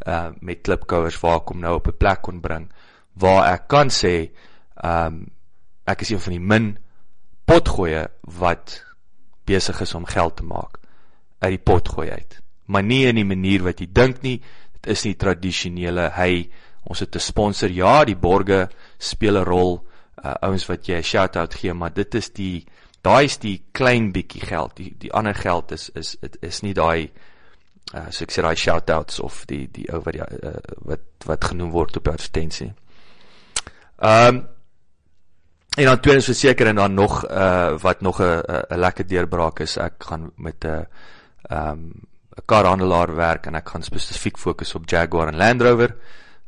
uh 0.05 0.29
met 0.41 0.61
klipkouers 0.61 1.19
waar 1.21 1.41
ek 1.41 1.49
hom 1.53 1.59
nou 1.59 1.75
op 1.75 1.87
'n 1.87 1.97
plek 1.97 2.21
kon 2.21 2.41
bring 2.41 2.69
waar 3.13 3.53
ek 3.53 3.67
kan 3.67 3.89
sê 3.89 4.31
ehm 4.83 5.07
um, 5.07 5.31
ek 5.85 6.01
is 6.01 6.09
een 6.09 6.19
van 6.19 6.33
die 6.33 6.45
min 6.53 6.77
potgoeie 7.45 8.07
wat 8.39 8.83
besig 9.45 9.81
is 9.81 9.93
om 9.93 10.05
geld 10.05 10.37
te 10.37 10.43
maak 10.43 10.79
uit 11.43 11.57
die 11.57 11.63
potgooi 11.63 12.09
uit. 12.09 12.39
Maar 12.65 12.83
nie 12.83 13.03
in 13.07 13.19
die 13.19 13.27
manier 13.27 13.63
wat 13.65 13.81
jy 13.83 13.89
dink 13.91 14.21
nie. 14.23 14.37
Dit 14.79 14.93
is 14.95 15.03
nie 15.03 15.17
tradisionele 15.19 16.09
hy 16.15 16.49
ons 16.87 16.99
het 16.99 17.15
'n 17.15 17.19
sponsor. 17.19 17.69
Ja, 17.69 18.05
die 18.05 18.15
borge 18.15 18.69
speel 18.97 19.37
'n 19.37 19.45
rol 19.45 19.83
uh, 20.21 20.33
ouens 20.41 20.65
wat 20.65 20.87
jy 20.87 20.97
'n 20.97 21.03
shout-out 21.03 21.53
gee, 21.53 21.73
maar 21.73 21.93
dit 21.93 22.15
is 22.15 22.29
die 22.33 22.65
daai 23.01 23.25
is 23.25 23.37
die 23.37 23.63
klein 23.71 24.11
bietjie 24.11 24.41
geld. 24.41 24.75
Die 24.77 24.95
die 24.97 25.13
ander 25.13 25.35
geld 25.35 25.71
is 25.71 25.89
is 25.89 26.15
is, 26.21 26.37
is 26.41 26.61
nie 26.61 26.73
daai 26.73 27.11
uh, 27.93 28.07
so 28.09 28.23
ek 28.23 28.31
sê 28.31 28.41
daai 28.45 28.55
shout-outs 28.55 29.19
of 29.19 29.43
die 29.49 29.67
die 29.71 29.89
ou 29.91 30.01
wat 30.05 30.13
die, 30.13 30.23
uh, 30.23 30.55
wat 30.87 31.27
wat 31.27 31.51
genoem 31.51 31.71
word 31.71 31.97
op 31.97 32.07
advertensie. 32.07 32.73
Ehm 33.99 34.35
um, 34.35 34.47
en 35.73 35.87
dan 35.89 35.99
tweedens 35.99 36.27
verseker 36.29 36.67
en 36.69 36.75
dan 36.75 36.93
nog 36.93 37.23
uh 37.29 37.73
wat 37.81 38.01
nog 38.01 38.21
'n 38.21 38.41
'n 38.69 38.79
lekker 38.79 39.07
deurbraak 39.07 39.59
is, 39.59 39.77
ek 39.77 39.93
gaan 39.97 40.31
met 40.35 40.65
'n 40.65 40.87
ehm 41.49 41.69
um, 41.69 41.91
'n 42.37 42.45
karhandelaar 42.45 43.15
werk 43.15 43.45
en 43.45 43.55
ek 43.55 43.69
gaan 43.69 43.83
spesifiek 43.83 44.37
fokus 44.37 44.75
op 44.75 44.89
Jaguar 44.89 45.27
en 45.27 45.37
Land 45.37 45.61
Rover 45.61 45.95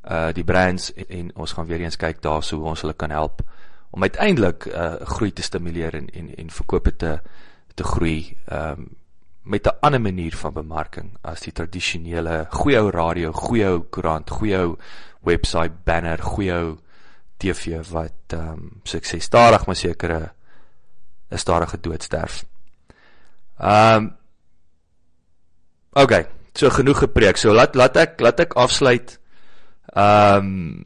uh 0.10 0.34
die 0.34 0.44
brands 0.44 0.94
en, 0.94 1.06
en 1.10 1.36
ons 1.36 1.52
gaan 1.52 1.66
weer 1.66 1.80
eens 1.80 1.98
kyk 1.98 2.22
daarso 2.22 2.58
hoe 2.58 2.70
ons 2.70 2.82
hulle 2.82 2.94
kan 2.94 3.10
help 3.10 3.42
om 3.96 4.04
uiteindelik 4.04 4.66
uh 4.66 4.94
groei 5.08 5.32
te 5.34 5.42
stimuleer 5.42 5.96
en 5.96 6.10
en 6.14 6.30
en 6.36 6.50
verkope 6.52 6.96
te 6.96 7.20
te 7.76 7.84
groei 7.84 8.38
um 8.52 8.88
met 9.46 9.68
'n 9.68 9.78
ander 9.80 10.02
manier 10.02 10.36
van 10.36 10.54
bemarking 10.54 11.18
as 11.22 11.42
die 11.42 11.52
tradisionele 11.52 12.48
goeie 12.50 12.80
ou 12.80 12.90
radio, 12.90 13.32
goeie 13.32 13.68
ou 13.70 13.80
koerant, 13.90 14.30
goeie 14.30 14.58
ou 14.58 14.78
webwerf 15.22 15.72
banner, 15.84 16.22
goeie 16.22 16.54
ou 16.54 16.78
TV 17.38 17.90
wat 17.90 18.34
um 18.34 18.82
sukses 18.84 19.24
stadig 19.24 19.66
maar 19.66 19.76
sekere 19.76 20.32
'n 21.32 21.38
stadige 21.38 21.80
dood 21.80 22.04
sterf. 22.04 22.46
Um 23.60 24.18
Okay, 25.98 26.26
so 26.54 26.70
genoeg 26.70 26.98
gepreek. 26.98 27.38
So 27.38 27.54
laat 27.54 27.76
laat 27.76 27.96
ek 27.96 28.20
laat 28.20 28.40
ek 28.40 28.54
afsluit 28.54 29.20
um 29.96 30.84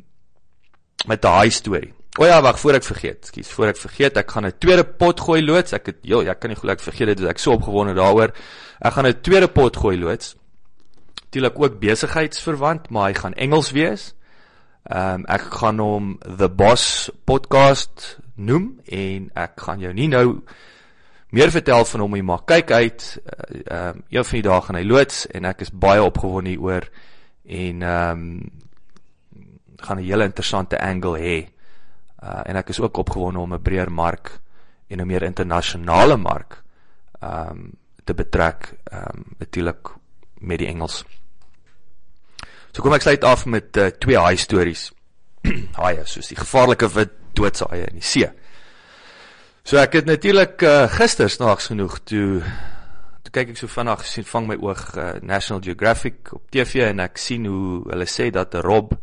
met 1.08 1.22
daai 1.22 1.50
storie. 1.50 1.94
O 2.20 2.26
ja, 2.28 2.42
wag, 2.44 2.58
voor 2.60 2.76
ek 2.76 2.84
vergeet. 2.84 3.20
Ekskuus, 3.24 3.50
voor 3.56 3.70
ek 3.72 3.78
vergeet, 3.80 4.18
ek 4.20 4.32
gaan 4.34 4.46
'n 4.46 4.58
tweede 4.60 4.84
pot 4.84 5.20
gooi 5.24 5.40
loods. 5.42 5.72
Ek 5.72 5.86
het 5.86 6.00
joh, 6.04 6.20
ek 6.28 6.40
kan 6.40 6.50
nie 6.50 6.58
glo 6.60 6.72
ek 6.72 6.82
vergeet 6.84 7.16
dit, 7.16 7.22
ek 7.24 7.40
so 7.40 7.54
opgewonde 7.56 7.94
daaroor. 7.96 8.34
Ek 8.82 8.94
gaan 8.94 9.08
'n 9.08 9.22
tweede 9.22 9.48
pot 9.48 9.78
gooi 9.78 9.98
loods. 9.98 10.36
Natuurlik 11.24 11.60
ook 11.60 11.80
besigheidsverwant, 11.80 12.90
maar 12.90 13.08
hy 13.08 13.14
gaan 13.14 13.34
Engels 13.34 13.72
wees. 13.72 14.16
Ehm 14.84 15.14
um, 15.14 15.26
ek 15.28 15.42
gaan 15.42 15.80
hom 15.80 16.20
The 16.38 16.50
Boss 16.50 17.10
podcast 17.26 18.20
noem 18.36 18.82
en 18.86 19.32
ek 19.34 19.52
gaan 19.56 19.80
jou 19.80 19.94
nie 19.94 20.08
nou 20.08 20.44
meer 21.30 21.52
vertel 21.52 21.86
van 21.86 22.00
hom 22.00 22.12
nie, 22.12 22.24
maar 22.24 22.44
kyk 22.46 22.72
uit 22.72 23.20
ehm 23.66 23.72
uh, 23.72 23.88
um, 23.88 24.04
een 24.10 24.26
van 24.26 24.36
die 24.36 24.50
dae 24.50 24.62
gaan 24.62 24.76
hy 24.76 24.84
loods 24.84 25.26
en 25.28 25.46
ek 25.46 25.62
is 25.62 25.72
baie 25.72 26.04
opgewonde 26.04 26.60
oor 26.60 26.90
en 27.46 27.82
ehm 27.82 28.12
um, 28.12 28.52
gaan 29.78 29.98
'n 29.98 30.04
hele 30.04 30.26
interessante 30.26 30.80
angle 30.80 31.18
hê. 31.20 31.59
Uh 32.24 32.42
en 32.46 32.56
ek 32.56 32.70
is 32.70 32.80
ook 32.80 32.98
opgewonde 32.98 33.40
om 33.40 33.54
'n 33.54 33.62
breër 33.62 33.92
mark 33.92 34.40
en 34.88 35.02
'n 35.02 35.08
meer 35.08 35.24
internasionale 35.24 36.18
mark 36.18 36.64
ehm 37.20 37.50
um, 37.50 37.72
te 38.04 38.14
betrek 38.14 38.74
ehm 38.84 39.06
um, 39.16 39.24
natuurlik 39.38 39.90
met 40.40 40.60
die 40.60 40.68
Engels. 40.68 41.06
So 42.72 42.82
kom 42.82 42.94
ek 42.94 43.02
sluit 43.02 43.24
af 43.24 43.46
met 43.46 43.78
uh, 43.78 43.86
twee 43.86 44.18
haai 44.18 44.38
stories. 44.38 44.92
Haie 45.76 46.06
soos 46.12 46.28
die 46.28 46.38
gevaarlike 46.38 46.90
wit 46.94 47.12
doodshaie 47.34 47.88
in 47.88 48.00
die 48.00 48.06
see. 48.06 48.30
So 49.64 49.78
ek 49.78 50.00
het 50.00 50.06
natuurlik 50.10 50.62
uh, 50.66 50.88
gister 50.92 51.30
snaaks 51.30 51.70
genoeg 51.74 52.00
toe 52.04 52.42
toe 53.24 53.34
kyk 53.36 53.54
ek 53.54 53.60
so 53.60 53.70
vinnig 53.70 54.06
sien 54.08 54.26
vang 54.26 54.48
my 54.50 54.58
oog 54.64 54.84
uh, 54.98 55.12
National 55.22 55.62
Geographic 55.62 56.32
op 56.34 56.48
TV 56.54 56.88
en 56.88 57.04
ek 57.04 57.20
sien 57.22 57.46
hoe 57.46 57.84
hulle 57.92 58.08
sê 58.10 58.30
dat 58.34 58.56
'n 58.56 58.66
rob 58.66 58.96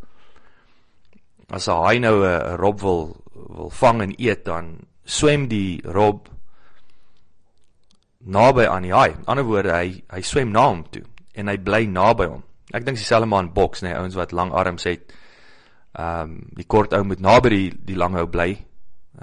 as 1.51 1.69
'n 1.69 1.83
haai 1.83 1.99
nou 1.99 2.25
'n 2.25 2.57
rob 2.57 2.81
wil 2.81 3.17
wil 3.35 3.71
vang 3.71 4.03
en 4.03 4.15
eet 4.19 4.45
dan 4.45 4.79
swem 5.05 5.49
die 5.49 5.81
rob 5.85 6.29
naby 8.19 8.67
aan 8.67 8.83
die 8.83 8.93
haai. 8.93 9.11
In 9.11 9.27
ander 9.27 9.45
woorde, 9.45 9.73
hy 9.73 10.03
hy 10.11 10.23
swem 10.23 10.51
na 10.51 10.69
hom 10.69 10.85
toe 10.91 11.05
en 11.35 11.49
hy 11.49 11.57
bly 11.57 11.85
naby 11.87 12.27
hom. 12.27 12.43
Ek 12.75 12.85
dink 12.85 12.99
dieselfde 12.99 13.29
maar 13.31 13.45
in 13.45 13.53
boks, 13.55 13.83
nê, 13.83 13.93
nee, 13.93 13.99
ouens 13.99 14.17
wat 14.19 14.33
lang 14.33 14.53
arms 14.53 14.85
het. 14.85 15.13
Ehm 15.97 16.23
um, 16.23 16.41
die 16.57 16.67
kort 16.67 16.93
ou 16.93 17.05
moet 17.05 17.21
naby 17.21 17.49
die 17.49 17.71
die 17.93 17.97
lang 17.97 18.17
ou 18.17 18.27
bly. 18.27 18.57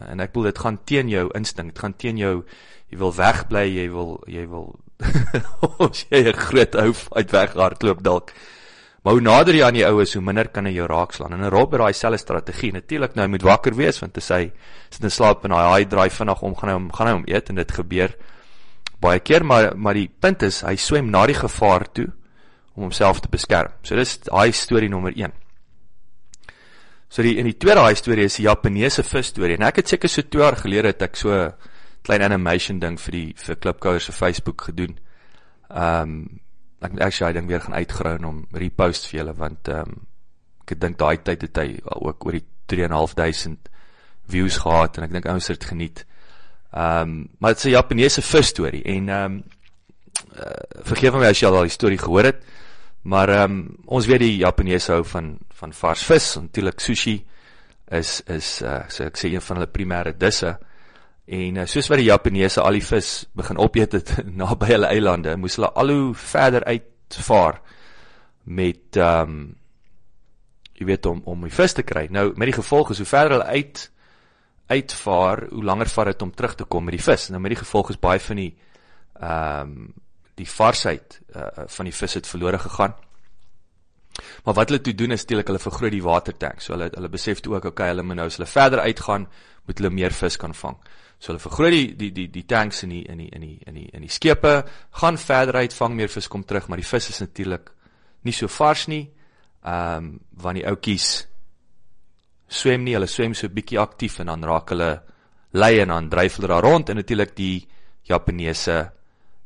En 0.09 0.19
ek 0.19 0.31
bedoel 0.31 0.51
dit 0.51 0.59
gaan 0.59 0.79
teen 0.85 1.09
jou 1.09 1.27
instink, 1.37 1.73
dit 1.73 1.79
gaan 1.79 1.97
teen 1.97 2.17
jou 2.17 2.45
jy 2.89 2.97
wil 2.97 3.13
wegbly, 3.13 3.67
jy 3.67 3.87
wil 3.91 4.15
jy 4.29 4.47
wil 4.49 4.75
as 5.89 6.05
jy 6.09 6.23
'n 6.29 6.39
groot 6.47 6.75
ou 6.75 6.93
uit 6.93 7.31
weghardloop 7.31 8.03
dalk. 8.03 8.33
Maar 9.03 9.17
hoe 9.17 9.23
nader 9.23 9.55
jy 9.57 9.63
aan 9.67 9.75
die 9.75 9.83
oues, 9.83 10.13
hoe 10.15 10.23
minder 10.23 10.47
kan 10.47 10.63
hy 10.65 10.77
jou 10.77 10.85
raakslaan. 10.87 11.33
En 11.35 11.49
rob 11.51 11.73
het 11.75 11.81
daai 11.81 11.93
selfde 11.97 12.21
strategie. 12.21 12.71
Natuurlik 12.71 13.17
nou 13.17 13.25
hy 13.25 13.31
moet 13.33 13.43
wakker 13.43 13.75
wees 13.75 13.99
want 13.99 14.17
as 14.17 14.29
hy 14.31 14.45
sit 14.89 15.03
in 15.03 15.11
slaap 15.11 15.43
en 15.43 15.51
hy 15.51 15.63
haai 15.67 15.89
draai 15.91 16.09
vinnig 16.09 16.43
om, 16.43 16.55
gaan 16.55 16.71
hy 16.71 16.77
hom 16.77 16.87
gaan 16.95 17.09
hy 17.09 17.15
hom 17.17 17.25
eet 17.27 17.51
en 17.51 17.59
dit 17.59 17.75
gebeur 17.79 18.15
baie 19.03 19.19
keer, 19.19 19.43
maar 19.43 19.73
maar 19.75 19.97
die 19.99 20.07
punt 20.07 20.45
is 20.47 20.61
hy 20.63 20.77
swem 20.79 21.09
na 21.11 21.25
die 21.27 21.35
gevaar 21.35 21.87
toe 21.91 22.07
om 22.73 22.87
homself 22.87 23.19
te 23.21 23.31
beskerm. 23.31 23.73
So 23.83 23.99
dis 23.99 24.17
daai 24.23 24.53
storie 24.55 24.89
nommer 24.89 25.11
1. 25.15 25.33
So 27.13 27.25
die 27.25 27.35
in 27.41 27.49
die 27.49 27.57
tweede 27.59 27.83
daai 27.83 27.99
storie 27.99 28.29
is 28.29 28.39
die 28.39 28.47
Japaneese 28.47 29.03
vis 29.05 29.33
storie. 29.33 29.59
En 29.59 29.67
ek 29.67 29.83
het 29.83 29.93
seker 29.93 30.09
so 30.09 30.23
2 30.23 30.41
jaar 30.41 30.57
gelede 30.57 30.93
het 30.93 31.03
ek 31.05 31.19
so 31.19 31.43
klein 32.03 32.23
animation 32.25 32.79
ding 32.79 32.97
vir 32.99 33.17
die 33.19 33.27
vir 33.37 33.59
Klipkouer 33.59 34.01
se 34.01 34.15
Facebook 34.15 34.69
gedoen. 34.69 34.97
Ehm 35.69 36.15
um, 36.15 36.39
ek 36.83 36.91
moet 36.91 37.05
actually 37.05 37.31
hy 37.31 37.37
ding 37.39 37.47
weer 37.47 37.63
gaan 37.63 37.77
uitgrou 37.79 38.15
om 38.27 38.41
repost 38.51 39.07
vir 39.09 39.19
julle 39.21 39.35
want 39.37 39.69
ehm 39.71 39.93
um, 39.93 40.01
ek 40.63 40.79
dink 40.79 40.97
daai 40.97 41.17
tyd 41.27 41.41
het 41.43 41.57
hy 41.59 41.69
ook 41.83 42.25
oor 42.25 42.37
die 42.37 42.45
3.500 42.71 43.67
views 44.31 44.57
gehad 44.63 44.97
en 44.97 45.03
ek 45.03 45.11
dink 45.11 45.25
ouens 45.27 45.49
het 45.51 45.65
geniet. 45.67 46.05
Ehm 46.71 47.01
um, 47.01 47.29
maar 47.39 47.53
dit 47.53 47.63
is 47.63 47.65
'n 47.65 47.75
Japaneese 47.75 48.21
vis 48.21 48.47
storie 48.47 48.83
en 48.83 49.09
ehm 49.09 49.25
um, 49.25 49.43
uh, 50.37 50.83
vergeef 50.83 51.13
my 51.13 51.29
as 51.29 51.39
jy 51.39 51.47
al 51.47 51.67
die 51.67 51.77
storie 51.77 51.97
gehoor 51.97 52.31
het. 52.31 52.43
Maar 53.03 53.29
ehm 53.29 53.51
um, 53.51 53.77
ons 53.85 54.05
weet 54.05 54.19
die 54.19 54.37
Japaneese 54.37 54.91
hou 54.91 55.03
van 55.03 55.37
van 55.49 55.73
vars 55.73 56.03
vis, 56.03 56.35
natuurlik 56.35 56.79
sushi 56.79 57.25
is 57.91 58.21
is 58.27 58.61
uh, 58.61 58.83
so 58.87 59.03
ek 59.03 59.17
sê 59.17 59.33
een 59.33 59.41
van 59.41 59.57
hulle 59.57 59.71
primêre 59.71 60.17
disse. 60.17 60.57
En 61.25 61.55
uh, 61.55 61.65
soos 61.69 61.87
wat 61.87 62.01
die 62.01 62.09
Japaneese 62.09 62.61
al 62.61 62.75
die 62.75 62.83
vis 62.83 63.11
begin 63.35 63.59
opeet 63.63 63.95
het 63.95 64.13
naby 64.41 64.73
hulle 64.73 64.91
eilande, 64.91 65.37
moes 65.39 65.55
hulle 65.59 65.71
al 65.79 65.93
hoe 65.93 66.13
verder 66.19 66.65
uitvaar 66.67 67.61
met 68.43 68.99
ehm 68.99 69.29
um, 69.29 69.43
jy 70.73 70.87
weet 70.89 71.05
om 71.05 71.21
om 71.29 71.43
die 71.45 71.53
vis 71.53 71.75
te 71.77 71.83
kry. 71.85 72.07
Nou 72.11 72.31
met 72.35 72.49
die 72.49 72.57
gevolg 72.57 72.89
is 72.91 72.99
hoe 72.99 73.07
verder 73.07 73.37
hulle 73.37 73.59
uit 73.61 73.83
uitvaar, 74.73 75.43
hoe 75.51 75.63
langer 75.63 75.91
vat 75.91 76.09
dit 76.11 76.21
om 76.25 76.31
terug 76.33 76.55
te 76.55 76.65
kom 76.65 76.83
met 76.83 76.97
die 76.97 77.03
vis. 77.03 77.29
Nou 77.29 77.39
met 77.41 77.53
die 77.53 77.61
gevolg 77.61 77.91
is 77.93 77.99
baie 78.01 78.19
van 78.19 78.41
die 78.41 78.51
ehm 79.19 79.75
um, 79.75 79.93
die 80.33 80.49
varsheid 80.49 81.19
uh, 81.37 81.67
van 81.69 81.85
die 81.85 81.93
vis 81.93 82.15
het 82.17 82.27
verlore 82.27 82.57
gegaan. 82.57 82.95
Maar 84.43 84.55
wat 84.57 84.69
hulle 84.69 84.81
toe 84.81 84.95
doen 84.97 85.13
is 85.13 85.21
steelik 85.21 85.47
hulle 85.47 85.61
vergroot 85.61 85.93
die 85.93 86.01
watertank. 86.01 86.61
So 86.61 86.73
hulle 86.73 86.89
hulle 86.89 87.09
besef 87.13 87.39
toe 87.39 87.53
ook 87.53 87.67
okay, 87.69 87.91
hulle 87.93 88.03
moet 88.03 88.17
nou 88.17 88.25
as 88.31 88.39
hulle 88.39 88.49
verder 88.49 88.81
uitgaan, 88.81 89.27
moet 89.67 89.77
hulle 89.77 89.93
meer 89.93 90.15
vis 90.17 90.37
kan 90.41 90.55
vang. 90.57 90.79
So 91.23 91.31
hulle 91.31 91.39
vergroot 91.39 91.71
die 91.71 91.93
die 91.95 92.11
die 92.11 92.27
die 92.27 92.43
tanks 92.43 92.83
in 92.83 92.91
die 92.91 93.05
in 93.07 93.21
die 93.21 93.29
in 93.31 93.43
die 93.45 93.59
in 93.63 93.77
die 93.79 93.85
in 93.95 94.03
die 94.03 94.11
skepe, 94.11 94.65
gaan 94.99 95.17
verder 95.17 95.61
uit, 95.61 95.73
vang 95.73 95.95
meer 95.95 96.11
vis 96.11 96.27
kom 96.27 96.43
terug, 96.43 96.67
maar 96.67 96.81
die 96.81 96.87
vis 96.89 97.07
is 97.13 97.21
natuurlik 97.23 97.69
nie 98.27 98.35
so 98.35 98.51
vars 98.51 98.89
nie. 98.91 99.05
Ehm 99.63 100.09
um, 100.09 100.09
want 100.43 100.59
die 100.59 100.65
ouetjies 100.67 101.07
swem 102.51 102.83
nie, 102.83 102.97
hulle 102.97 103.07
swem 103.07 103.31
so 103.33 103.47
bietjie 103.47 103.79
aktief 103.79 104.19
en 104.19 104.33
dan 104.33 104.43
raak 104.43 104.75
hulle 104.75 104.89
lei 105.55 105.79
en 105.79 105.93
dan 105.95 106.09
dryf 106.11 106.35
hulle 106.41 106.51
daar 106.51 106.67
rond 106.67 106.89
en 106.89 106.99
natuurlik 106.99 107.31
die 107.37 107.63
Japaneese 108.03 108.91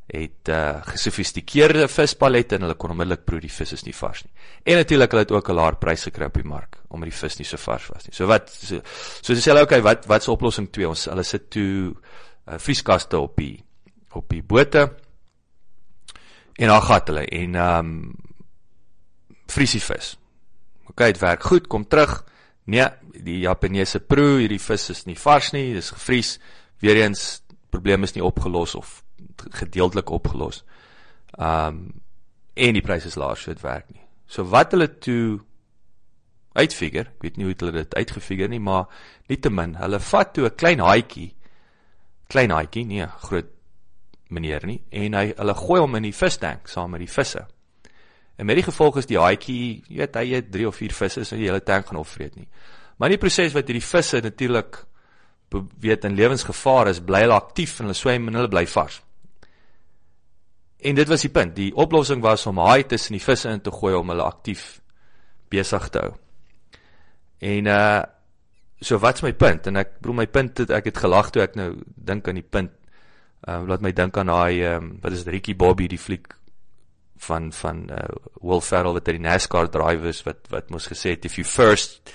het 0.08 0.48
uh 0.48 0.80
gesofistikeerde 0.88 1.84
vispalette 1.92 2.56
en 2.56 2.64
hulle 2.64 2.76
kon 2.80 2.94
onmiddellik 2.94 3.26
proe 3.28 3.42
die 3.44 3.52
vis 3.52 3.74
is 3.76 3.84
nie 3.84 3.94
vars 3.96 4.22
nie. 4.24 4.32
En 4.64 4.80
natuurlik 4.80 5.12
hulle 5.12 5.24
het 5.26 5.32
ook 5.32 5.50
'n 5.50 5.54
laer 5.54 5.76
prys 5.76 6.02
gekry 6.08 6.24
op 6.24 6.34
die 6.34 6.48
mark 6.48 6.78
omdat 6.88 7.10
die 7.10 7.18
vis 7.18 7.36
nie 7.38 7.44
so 7.44 7.56
vars 7.56 7.88
was 7.88 8.06
nie. 8.06 8.14
So 8.14 8.26
wat 8.26 8.48
so 8.50 8.80
so 9.22 9.34
sê 9.34 9.50
hulle 9.52 9.62
okay, 9.62 9.82
wat 9.82 10.06
wat's 10.06 10.28
oplossing 10.28 10.70
2? 10.72 10.88
Ons 10.88 11.04
hulle 11.04 11.22
sit 11.22 11.50
toe 11.50 11.94
uh 12.46 12.58
vrieskaste 12.58 13.18
op 13.18 13.36
die 13.36 13.64
op 14.12 14.28
die 14.28 14.42
bote 14.42 14.96
en 16.56 16.68
dan 16.68 16.82
gat 16.82 17.08
hulle 17.08 17.26
en 17.26 17.54
um 17.54 18.16
vriesie 19.46 19.80
vis. 19.80 20.16
Okay, 20.88 21.12
dit 21.12 21.20
werk 21.20 21.42
goed, 21.42 21.66
kom 21.66 21.84
terug. 21.88 22.24
Nee, 22.64 22.88
die 23.12 23.40
Japaneese 23.40 24.00
proe, 24.00 24.38
hierdie 24.40 24.60
vis 24.60 24.90
is 24.90 25.04
nie 25.04 25.16
vars 25.16 25.52
nie, 25.52 25.74
dis 25.74 25.90
gevries. 25.90 26.38
Weereens 26.80 27.42
probleem 27.70 28.02
is 28.02 28.14
nie 28.14 28.24
opgelos 28.24 28.74
of 28.74 29.02
gedeeltelik 29.60 30.10
opgelos. 30.10 30.64
Um 31.38 32.02
en 32.58 32.74
die 32.74 32.82
pryse 32.82 33.06
is 33.06 33.14
laag, 33.14 33.38
so 33.38 33.52
dit 33.54 33.62
werk 33.62 33.86
nie. 33.94 34.02
So 34.26 34.42
wat 34.50 34.72
hulle 34.74 34.88
toe 34.98 35.38
uitfigure, 36.58 37.06
ek 37.06 37.22
weet 37.22 37.36
nie 37.38 37.46
hoe 37.46 37.54
hulle 37.60 37.84
dit 37.84 37.94
uitgefigure 37.94 38.50
nie, 38.50 38.58
maar 38.58 38.88
nietemin, 39.30 39.76
hulle 39.78 40.00
vat 40.02 40.32
toe 40.34 40.48
'n 40.48 40.56
klein 40.56 40.80
haatjie, 40.82 41.28
klein 42.28 42.50
haatjie, 42.50 42.84
nee, 42.84 43.06
groot 43.06 43.52
meneer 44.28 44.66
nie, 44.66 44.82
en 44.90 45.14
hy 45.14 45.32
hulle 45.36 45.54
gooi 45.54 45.80
hom 45.80 45.94
in 45.94 46.02
die 46.02 46.12
vistank 46.12 46.68
saam 46.68 46.90
met 46.90 47.00
die 47.00 47.12
visse. 47.12 47.46
En 48.36 48.46
met 48.46 48.56
die 48.56 48.66
gevolg 48.66 48.98
is 48.98 49.06
die 49.06 49.18
haatjie, 49.18 49.82
jy 49.88 49.96
weet, 50.02 50.16
hy 50.16 50.26
het 50.34 50.52
3 50.52 50.66
of 50.66 50.76
4 50.76 50.92
visse 50.92 51.24
so 51.24 51.36
die 51.36 51.48
hele 51.48 51.62
tank 51.62 51.86
gaan 51.86 51.98
opvreet 51.98 52.36
nie. 52.36 52.48
Maar 52.98 53.10
in 53.10 53.16
die 53.16 53.22
proses 53.22 53.54
wat 53.54 53.66
hierdie 53.66 53.86
visse 53.86 54.20
natuurlik 54.22 54.84
weet 55.80 56.04
in 56.04 56.14
lewensgevaar 56.14 56.88
is, 56.88 57.00
bly 57.00 57.22
hulle 57.24 57.34
aktief 57.34 57.78
en 57.78 57.88
hulle 57.88 57.96
swem 57.96 58.28
en 58.28 58.34
hulle 58.34 58.50
bly 58.52 58.66
vars. 58.66 59.00
En 60.78 60.94
dit 60.94 61.08
was 61.08 61.24
die 61.26 61.32
punt. 61.34 61.56
Die 61.56 61.72
oplossing 61.74 62.22
was 62.22 62.46
om 62.46 62.60
haai 62.62 62.86
tussen 62.86 63.16
die 63.16 63.24
visse 63.24 63.50
in 63.50 63.60
te 63.60 63.72
gooi 63.74 63.94
om 63.98 64.12
hulle 64.12 64.26
aktief 64.26 64.80
besig 65.50 65.88
te 65.90 66.04
hou. 66.04 66.14
En 67.38 67.66
uh 67.66 68.02
so 68.80 68.98
wat's 69.02 69.24
my 69.26 69.32
punt? 69.34 69.66
En 69.66 69.76
ek 69.80 69.96
bedoel 69.98 70.20
my 70.20 70.26
punt 70.30 70.60
het 70.62 70.70
ek 70.70 70.92
het 70.92 70.98
gelag 71.02 71.32
toe 71.34 71.42
ek 71.42 71.56
nou 71.58 71.72
dink 71.82 72.28
aan 72.30 72.38
die 72.38 72.46
punt. 72.46 72.70
Ehm 73.42 73.64
uh, 73.64 73.68
laat 73.72 73.82
my 73.82 73.92
dink 73.92 74.18
aan 74.18 74.30
daai 74.30 74.62
ehm 74.62 74.84
um, 74.84 74.92
wat 75.02 75.16
is 75.16 75.26
Ricky 75.26 75.56
Bobby 75.56 75.88
die 75.90 75.98
fliek 75.98 76.30
van 77.18 77.52
van 77.52 77.90
uh, 77.90 78.06
Will 78.40 78.60
Ferrell 78.60 78.94
wat 78.94 79.10
die 79.10 79.18
NASCAR 79.22 79.70
drivers 79.70 80.22
wat 80.26 80.46
wat 80.54 80.70
mos 80.70 80.86
gesê 80.90 81.16
het 81.16 81.26
if 81.26 81.38
you 81.38 81.46
first 81.46 82.12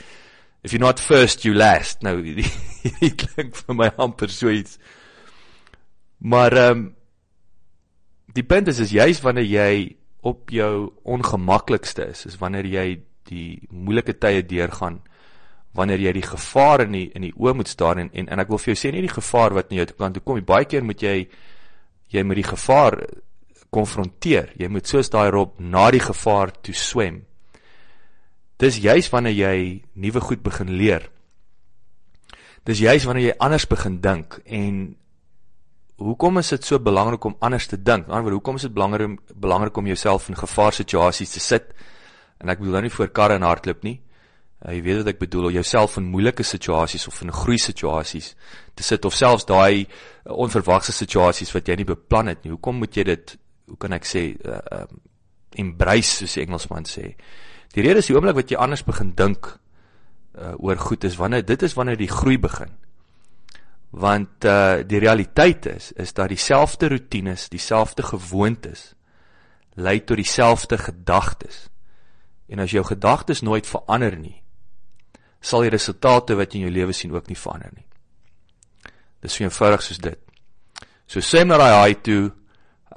if 0.63 0.71
you're 0.71 0.83
not 0.83 0.99
first 0.99 1.43
you 1.43 1.55
last 1.55 2.03
nou 2.03 2.21
dit 2.23 3.25
klink 3.25 3.55
vir 3.59 3.75
my 3.75 3.89
amper 3.97 4.31
so 4.31 4.51
iets 4.51 4.79
maar 6.19 6.55
ehm 6.55 6.77
um, 6.77 6.91
die 8.33 8.43
punt 8.43 8.67
is 8.67 8.79
is 8.79 8.91
juist 8.91 9.23
wanneer 9.23 9.47
jy 9.47 9.95
op 10.21 10.51
jou 10.51 10.91
ongemaklikste 11.03 12.09
is 12.11 12.25
is 12.25 12.37
wanneer 12.39 12.65
jy 12.65 12.87
die 13.29 13.67
moeilike 13.69 14.15
tye 14.19 14.43
deurgaan 14.43 15.01
wanneer 15.73 15.99
jy 15.99 16.13
die 16.13 16.27
gevaar 16.27 16.85
in 16.85 16.97
die 16.97 17.09
in 17.15 17.27
die 17.27 17.33
oë 17.35 17.53
moet 17.57 17.67
staar 17.67 17.99
en, 17.99 18.09
en 18.13 18.29
en 18.29 18.39
ek 18.39 18.49
wil 18.49 18.61
vir 18.61 18.73
jou 18.73 18.79
sê 18.79 18.91
nie 18.93 19.05
die 19.05 19.17
gevaar 19.17 19.53
wat 19.57 19.71
na 19.71 19.81
jou 19.81 19.89
kant 19.97 20.17
toe 20.17 20.23
kom 20.23 20.41
baie 20.45 20.65
keer 20.69 20.83
moet 20.83 21.01
jy 21.01 21.27
jy 22.13 22.23
moet 22.23 22.41
die 22.41 22.51
gevaar 22.51 22.99
konfronteer. 23.73 24.51
Jy 24.59 24.69
moet 24.71 24.89
soos 24.89 25.09
daai 25.13 25.29
rob 25.33 25.57
na 25.59 25.87
die 25.93 26.03
gevaar 26.03 26.53
toe 26.63 26.75
swem. 26.77 27.23
Dis 28.61 28.79
juis 28.83 29.09
wanneer 29.11 29.35
jy 29.35 29.57
nuwe 29.99 30.21
goed 30.23 30.43
begin 30.45 30.75
leer. 30.77 31.09
Dis 32.67 32.83
juis 32.83 33.07
wanneer 33.09 33.31
jy 33.31 33.39
anders 33.43 33.65
begin 33.67 33.97
dink 34.03 34.39
en 34.45 34.83
hoekom 36.03 36.39
is 36.41 36.49
dit 36.53 36.65
so 36.65 36.79
belangrik 36.79 37.25
om 37.25 37.35
anders 37.39 37.67
te 37.71 37.77
dink? 37.79 38.09
Aan 38.09 38.25
word 38.25 38.37
hoekom 38.37 38.57
is 38.59 38.67
dit 38.67 38.73
belangrik 38.73 39.19
belangrik 39.33 39.77
om 39.77 39.87
jouself 39.87 40.29
in 40.29 40.39
gevaarsituasies 40.39 41.35
te 41.35 41.43
sit? 41.43 41.69
En 42.41 42.51
ek 42.51 42.59
bedoel 42.59 42.79
nou 42.79 42.83
nie 42.87 42.93
voor 42.93 43.11
karre 43.15 43.37
en 43.39 43.45
hardloop 43.47 43.85
nie. 43.87 43.97
Uh, 44.63 44.73
jy 44.77 44.81
weet 44.85 45.01
wat 45.01 45.11
ek 45.13 45.21
bedoel, 45.21 45.49
om 45.49 45.55
jouself 45.57 45.97
in 45.99 46.09
moeilike 46.11 46.43
situasies 46.47 47.07
of 47.07 47.21
in 47.25 47.31
groei 47.35 47.59
situasies 47.59 48.33
te 48.75 48.83
sit 48.83 49.05
of 49.05 49.15
selfs 49.15 49.47
daai 49.49 49.83
uh, 49.83 50.33
onverwagse 50.33 50.95
situasies 50.95 51.51
wat 51.55 51.67
jy 51.67 51.79
nie 51.81 51.87
beplan 51.87 52.31
het 52.31 52.43
nie. 52.43 52.53
Hoekom 52.55 52.81
moet 52.83 52.95
jy 52.99 53.07
dit 53.11 53.35
hoe 53.71 53.79
kan 53.79 53.95
ek 53.95 54.07
sê 54.07 54.29
uh, 54.35 54.59
um, 54.83 55.01
embrace 55.63 56.19
soos 56.19 56.37
die 56.37 56.43
Engelsman 56.45 56.87
sê? 56.89 57.13
Die 57.73 57.83
rede 57.85 58.03
is 58.03 58.09
die 58.09 58.15
oomblik 58.15 58.37
wat 58.41 58.51
jy 58.51 58.59
anders 58.59 58.83
begin 58.85 59.13
dink 59.17 59.49
uh, 60.37 60.53
oor 60.59 60.79
goed 60.79 61.05
is 61.07 61.17
wanneer 61.19 61.45
dit 61.47 61.63
is 61.63 61.75
wanneer 61.77 61.99
die 61.99 62.11
groei 62.11 62.37
begin. 62.41 62.73
Want 63.93 64.45
uh 64.49 64.81
die 64.87 64.99
realiteit 64.99 65.65
is 65.69 65.91
is 65.91 66.13
dat 66.13 66.31
dieselfde 66.33 66.89
rotines, 66.89 67.49
dieselfde 67.49 68.03
gewoontes 68.03 68.93
lei 69.73 69.99
tot 70.03 70.17
dieselfde 70.17 70.77
gedagtes. 70.77 71.69
En 72.49 72.59
as 72.59 72.71
jou 72.71 72.83
gedagtes 72.85 73.41
nooit 73.41 73.67
verander 73.67 74.17
nie, 74.17 74.41
sal 75.41 75.65
die 75.65 75.73
resultate 75.73 76.35
wat 76.37 76.53
jy 76.53 76.61
in 76.61 76.67
jou 76.67 76.73
lewe 76.73 76.93
sien 76.93 77.13
ook 77.13 77.29
nie 77.29 77.37
verander 77.37 77.73
nie. 77.73 77.85
Dis 79.21 79.37
so 79.37 79.45
eenvoudig 79.45 79.81
soos 79.85 80.01
dit. 80.03 80.19
So 81.07 81.21
sê 81.21 81.43
maar 81.45 81.61
daai 81.61 81.89
hi 81.89 81.97
toe 82.01 82.31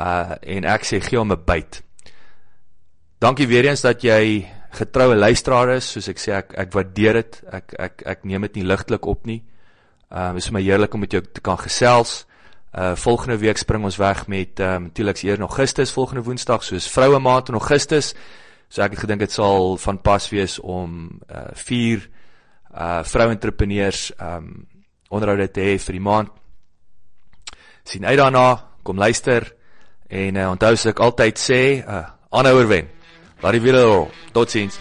uh 0.01 0.37
en 0.43 0.69
ek 0.69 0.85
sê 0.85 1.01
gee 1.01 1.19
hom 1.19 1.33
'n 1.33 1.45
byt. 1.45 1.83
Dankie 3.21 3.47
weer 3.49 3.65
eens 3.65 3.81
dat 3.81 4.03
jy 4.05 4.47
getroue 4.77 5.17
luisteraar 5.17 5.77
is, 5.77 5.89
soos 5.93 6.09
ek 6.09 6.19
sê 6.19 6.33
ek 6.37 6.55
ek 6.57 6.73
waardeer 6.73 7.23
dit. 7.23 7.43
Ek 7.53 7.75
ek 7.79 8.03
ek 8.07 8.25
neem 8.25 8.43
dit 8.43 8.57
nie 8.57 8.65
ligtelik 8.65 9.07
op 9.07 9.27
nie. 9.27 9.43
Ehm 10.09 10.31
uh, 10.31 10.37
is 10.37 10.51
my 10.51 10.63
heerlik 10.63 10.95
om 10.95 11.01
met 11.01 11.13
jou 11.13 11.23
te 11.33 11.41
kan 11.41 11.59
gesels. 11.59 12.27
Uh 12.73 12.95
volgende 12.95 13.39
week 13.39 13.57
spring 13.57 13.85
ons 13.85 13.97
weg 13.97 14.27
met 14.27 14.61
ehm 14.61 14.75
um, 14.75 14.83
natuurliks 14.83 15.23
eers 15.23 15.37
in 15.37 15.43
Augustus 15.43 15.93
volgende 15.93 16.23
Woensdag 16.23 16.65
soos 16.65 16.91
vroue 16.91 17.19
maand 17.19 17.49
in 17.49 17.55
Augustus. 17.55 18.15
So 18.69 18.83
ek 18.83 18.91
het 18.91 19.01
gedink 19.01 19.21
dit 19.21 19.33
sal 19.33 19.77
van 19.77 20.01
pas 20.01 20.29
wees 20.31 20.59
om 20.59 21.21
uh 21.31 21.51
vier 21.55 22.09
uh 22.75 23.03
vroue-entrepreneurs 23.03 24.13
ehm 24.17 24.37
um, 24.37 24.67
onderhoude 25.09 25.51
te 25.51 25.61
hê 25.61 25.79
vir 25.79 25.93
die 25.93 26.03
maand. 26.03 26.29
sien 27.85 28.05
uit 28.05 28.19
daarna, 28.19 28.67
kom 28.83 28.99
luister 28.99 29.55
en 30.09 30.37
uh, 30.37 30.51
onthou 30.51 30.73
as 30.73 30.87
ek 30.87 31.01
altyd 31.01 31.39
sê, 31.39 31.63
uh 31.87 32.05
aanhouer 32.31 32.69
wen. 32.69 32.91
Laat 33.43 33.53
die 33.53 33.63
wiele 33.63 33.83
rol. 33.83 34.11
Totsiens. 34.33 34.81